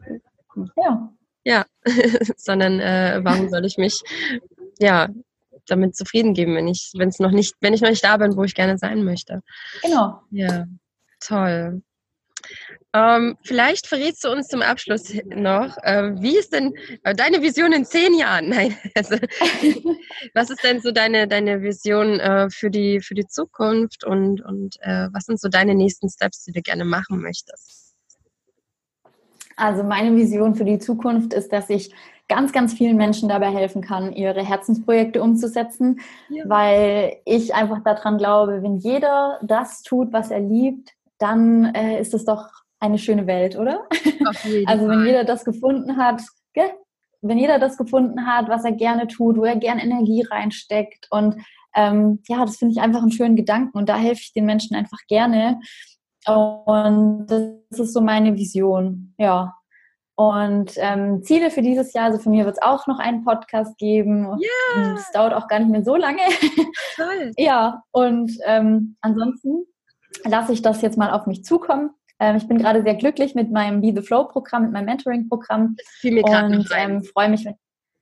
[0.78, 1.12] ja
[1.50, 1.66] ja,
[2.38, 4.02] sondern äh, warum soll ich mich
[4.78, 5.10] ja
[5.66, 8.36] damit zufrieden geben, wenn ich, wenn es noch nicht, wenn ich noch nicht da bin,
[8.38, 9.42] wo ich gerne sein möchte.
[9.82, 10.22] Genau.
[10.30, 10.66] Ja,
[11.20, 11.82] toll.
[12.94, 16.74] Ähm, vielleicht verrätst du uns zum Abschluss noch, äh, wie ist denn
[17.04, 18.50] äh, deine Vision in zehn Jahren?
[18.50, 19.16] Nein, also,
[20.34, 24.78] was ist denn so deine, deine Vision äh, für, die, für die Zukunft und, und
[24.82, 27.89] äh, was sind so deine nächsten Steps, die du gerne machen möchtest?
[29.60, 31.94] Also meine Vision für die Zukunft ist, dass ich
[32.28, 36.00] ganz, ganz vielen Menschen dabei helfen kann, ihre Herzensprojekte umzusetzen,
[36.30, 36.44] ja.
[36.48, 42.14] weil ich einfach daran glaube, wenn jeder das tut, was er liebt, dann äh, ist
[42.14, 42.48] es doch
[42.80, 43.88] eine schöne Welt, oder?
[44.66, 46.22] also wenn jeder das gefunden hat,
[46.54, 46.70] gell?
[47.22, 51.36] wenn jeder das gefunden hat, was er gerne tut, wo er gerne Energie reinsteckt und
[51.76, 54.76] ähm, ja, das finde ich einfach einen schönen Gedanken und da helfe ich den Menschen
[54.76, 55.60] einfach gerne.
[56.36, 59.56] Und das ist so meine Vision, ja.
[60.16, 63.78] Und ähm, Ziele für dieses Jahr, also von mir wird es auch noch einen Podcast
[63.78, 64.28] geben.
[64.40, 64.94] Ja.
[64.94, 66.20] Es dauert auch gar nicht mehr so lange.
[66.98, 67.32] Toll.
[67.38, 69.66] ja, und ähm, ansonsten
[70.26, 71.92] lasse ich das jetzt mal auf mich zukommen.
[72.20, 75.30] Ähm, ich bin gerade sehr glücklich mit meinem Be the Flow Programm, mit meinem Mentoring
[75.30, 75.78] Programm.
[76.04, 77.56] Und ähm, freue mich, wenn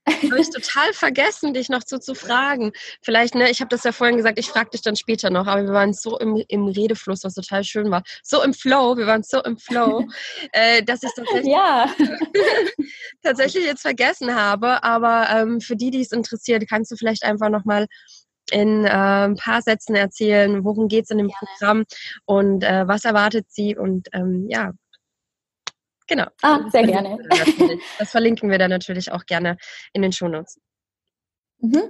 [0.07, 2.71] habe ich total vergessen, dich noch zu, zu fragen.
[3.01, 5.63] Vielleicht, ne, ich habe das ja vorhin gesagt, ich frage dich dann später noch, aber
[5.63, 8.03] wir waren so im, im Redefluss, was total schön war.
[8.23, 10.05] So im Flow, wir waren so im Flow,
[10.53, 11.93] äh, dass ich tatsächlich, ja.
[13.23, 14.83] tatsächlich jetzt vergessen habe.
[14.83, 17.87] Aber ähm, für die, die es interessiert, kannst du vielleicht einfach nochmal
[18.51, 21.35] in äh, ein paar Sätzen erzählen, worum geht es in dem ja.
[21.37, 21.83] Programm
[22.25, 24.71] und äh, was erwartet sie und ähm, ja,
[26.07, 26.25] Genau.
[26.41, 27.17] Ah, sehr das gerne.
[27.99, 29.57] Das verlinken wir dann natürlich auch gerne
[29.93, 30.59] in den Shownotes.
[31.59, 31.81] Mhm.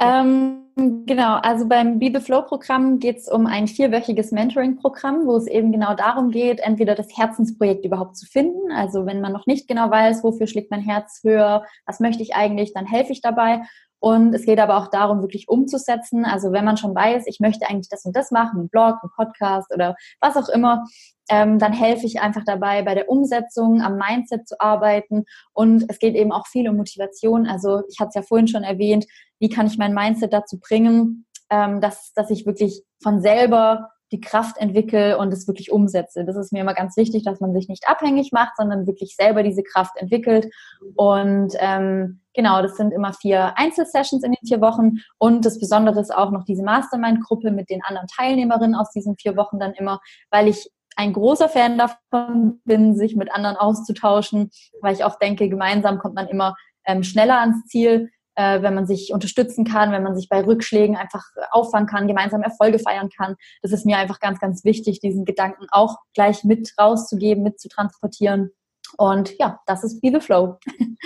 [0.00, 5.94] Ähm, genau, also beim Bibelflow-Programm geht es um ein vierwöchiges Mentoring-Programm, wo es eben genau
[5.94, 8.72] darum geht, entweder das Herzensprojekt überhaupt zu finden.
[8.72, 12.34] Also wenn man noch nicht genau weiß, wofür schlägt mein Herz höher, was möchte ich
[12.34, 13.62] eigentlich, dann helfe ich dabei.
[14.02, 16.24] Und es geht aber auch darum, wirklich umzusetzen.
[16.24, 19.10] Also wenn man schon weiß, ich möchte eigentlich das und das machen, ein Blog, ein
[19.14, 20.84] Podcast oder was auch immer,
[21.30, 25.24] ähm, dann helfe ich einfach dabei, bei der Umsetzung, am Mindset zu arbeiten.
[25.52, 27.46] Und es geht eben auch viel um Motivation.
[27.46, 29.06] Also ich hatte es ja vorhin schon erwähnt,
[29.38, 34.20] wie kann ich mein Mindset dazu bringen, ähm, dass, dass ich wirklich von selber die
[34.20, 36.24] Kraft entwickle und es wirklich umsetze.
[36.24, 39.42] Das ist mir immer ganz wichtig, dass man sich nicht abhängig macht, sondern wirklich selber
[39.42, 40.48] diese Kraft entwickelt.
[40.94, 44.98] Und ähm, genau, das sind immer vier Einzelsessions in den vier Wochen.
[45.18, 49.36] Und das Besondere ist auch noch diese Mastermind-Gruppe mit den anderen Teilnehmerinnen aus diesen vier
[49.36, 50.00] Wochen dann immer,
[50.30, 54.50] weil ich ein großer Fan davon bin, sich mit anderen auszutauschen,
[54.82, 56.54] weil ich auch denke, gemeinsam kommt man immer
[56.84, 60.96] ähm, schneller ans Ziel, äh, wenn man sich unterstützen kann, wenn man sich bei Rückschlägen
[60.96, 63.36] einfach auffangen kann, gemeinsam Erfolge feiern kann.
[63.62, 67.68] Das ist mir einfach ganz, ganz wichtig, diesen Gedanken auch gleich mit rauszugeben, mit zu
[67.68, 68.50] transportieren.
[68.96, 70.58] Und ja, das ist Be the Flow.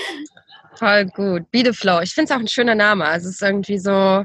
[0.74, 1.50] Voll gut.
[1.50, 2.00] Be the Flow.
[2.00, 3.04] Ich finde es auch ein schöner Name.
[3.04, 4.24] Also es ist irgendwie so,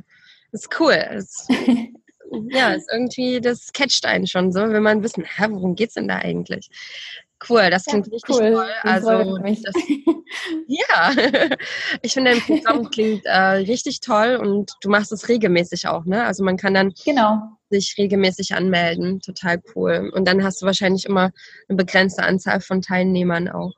[0.51, 0.93] es ist cool.
[0.93, 1.47] Es
[2.49, 6.07] ja, ist irgendwie, das catcht einen schon so, wenn man wissen, hä, worum geht's denn
[6.07, 6.69] da eigentlich?
[7.49, 8.53] Cool, das klingt ja, richtig cool.
[8.53, 8.69] toll.
[8.83, 9.73] Also, das,
[10.67, 11.11] ja,
[12.01, 16.23] ich finde, dein Programm klingt äh, richtig toll und du machst es regelmäßig auch, ne?
[16.23, 17.41] Also man kann dann genau.
[17.69, 19.21] sich regelmäßig anmelden.
[19.21, 20.11] Total cool.
[20.13, 21.31] Und dann hast du wahrscheinlich immer
[21.67, 23.73] eine begrenzte Anzahl von Teilnehmern auch.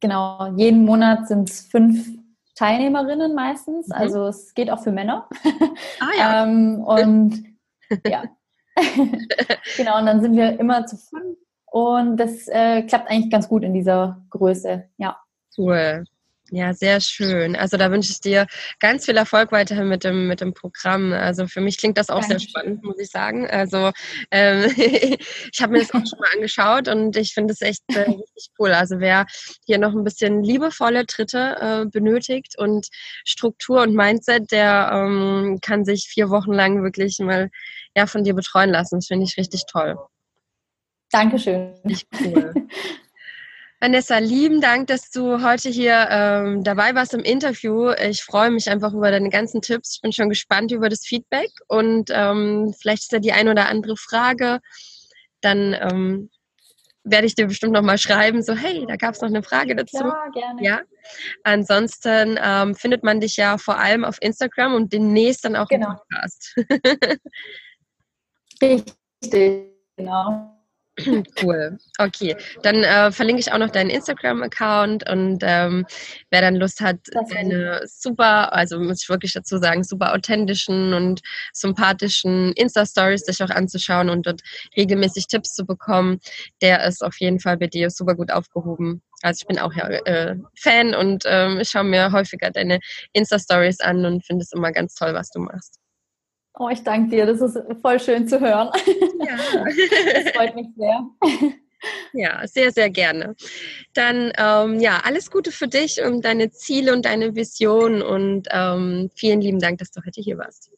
[0.00, 2.06] Genau, jeden Monat sind es fünf
[2.56, 3.88] Teilnehmerinnen meistens.
[3.88, 3.94] Mhm.
[3.94, 5.28] Also es geht auch für Männer.
[6.00, 6.42] Ah ja.
[6.42, 7.44] ähm, und
[8.06, 8.24] ja.
[9.76, 11.23] genau, und dann sind wir immer zu fünf
[11.74, 15.16] und das äh, klappt eigentlich ganz gut in dieser Größe, ja.
[15.58, 16.04] Cool.
[16.52, 17.56] Ja, sehr schön.
[17.56, 18.46] Also da wünsche ich dir
[18.78, 21.12] ganz viel Erfolg weiterhin mit dem, mit dem Programm.
[21.12, 22.38] Also für mich klingt das auch Dankeschön.
[22.38, 23.50] sehr spannend, muss ich sagen.
[23.50, 23.90] Also
[24.30, 28.02] ähm, ich habe mir das auch schon mal angeschaut und ich finde es echt äh,
[28.02, 28.70] richtig cool.
[28.70, 29.26] Also wer
[29.66, 32.86] hier noch ein bisschen liebevolle Tritte äh, benötigt und
[33.24, 37.50] Struktur und Mindset, der ähm, kann sich vier Wochen lang wirklich mal
[37.96, 38.98] ja, von dir betreuen lassen.
[38.98, 39.96] Das finde ich richtig toll.
[41.10, 41.74] Dankeschön.
[42.20, 42.54] Cool.
[43.80, 47.90] Vanessa, lieben Dank, dass du heute hier ähm, dabei warst im Interview.
[47.90, 49.96] Ich freue mich einfach über deine ganzen Tipps.
[49.96, 53.68] Ich bin schon gespannt über das Feedback und ähm, vielleicht ist da die ein oder
[53.68, 54.60] andere Frage.
[55.42, 56.30] Dann ähm,
[57.02, 59.98] werde ich dir bestimmt nochmal schreiben, so hey, da gab es noch eine Frage dazu.
[59.98, 60.64] Ja, gerne.
[60.64, 60.80] Ja.
[61.42, 65.90] Ansonsten ähm, findet man dich ja vor allem auf Instagram und demnächst dann auch genau.
[65.90, 66.54] im Podcast.
[68.62, 70.53] Richtig, genau.
[71.42, 71.78] Cool.
[71.98, 75.86] Okay, dann äh, verlinke ich auch noch deinen Instagram-Account und ähm,
[76.30, 76.98] wer dann Lust hat,
[77.30, 81.20] deine super, also muss ich wirklich dazu sagen, super authentischen und
[81.52, 84.42] sympathischen Insta-Stories sich auch anzuschauen und dort
[84.76, 86.20] regelmäßig Tipps zu bekommen,
[86.62, 89.02] der ist auf jeden Fall bei dir super gut aufgehoben.
[89.22, 92.78] Also ich bin auch ja äh, Fan und ähm, ich schaue mir häufiger deine
[93.12, 95.83] Insta-Stories an und finde es immer ganz toll, was du machst.
[96.56, 97.26] Oh, ich danke dir.
[97.26, 98.70] Das ist voll schön zu hören.
[99.18, 99.64] Ja.
[99.64, 101.04] Das freut mich sehr.
[102.12, 103.34] Ja, sehr, sehr gerne.
[103.92, 109.10] Dann ähm, ja, alles Gute für dich und deine Ziele und deine Vision und ähm,
[109.14, 110.70] vielen lieben Dank, dass du heute hier warst.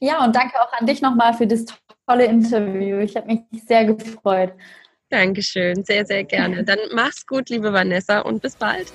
[0.00, 1.64] Ja, und danke auch an dich nochmal für das
[2.06, 2.98] tolle Interview.
[2.98, 4.52] Ich habe mich sehr gefreut.
[5.10, 6.64] Dankeschön, sehr, sehr gerne.
[6.64, 8.92] Dann mach's gut, liebe Vanessa, und bis bald.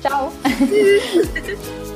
[0.00, 0.32] Ciao.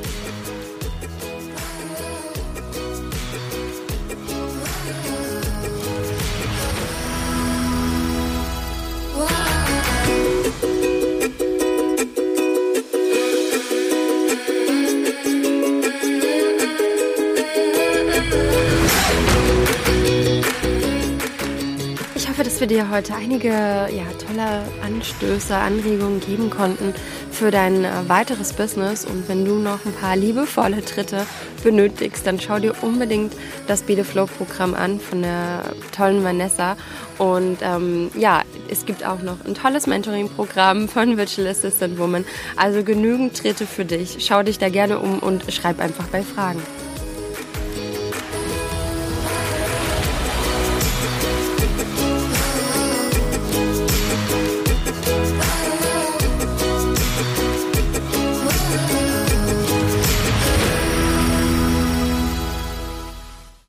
[22.60, 26.92] Wir dir heute einige ja, tolle Anstöße, Anregungen geben konnten
[27.30, 29.06] für dein äh, weiteres Business.
[29.06, 31.24] Und wenn du noch ein paar liebevolle Tritte
[31.64, 33.32] benötigst, dann schau dir unbedingt
[33.66, 35.62] das Be the Flow Programm an von der
[35.96, 36.76] tollen Vanessa.
[37.16, 42.26] Und ähm, ja, es gibt auch noch ein tolles Mentoring-Programm von Virtual Assistant Woman.
[42.56, 44.18] Also genügend Tritte für dich.
[44.20, 46.60] Schau dich da gerne um und schreib einfach bei Fragen.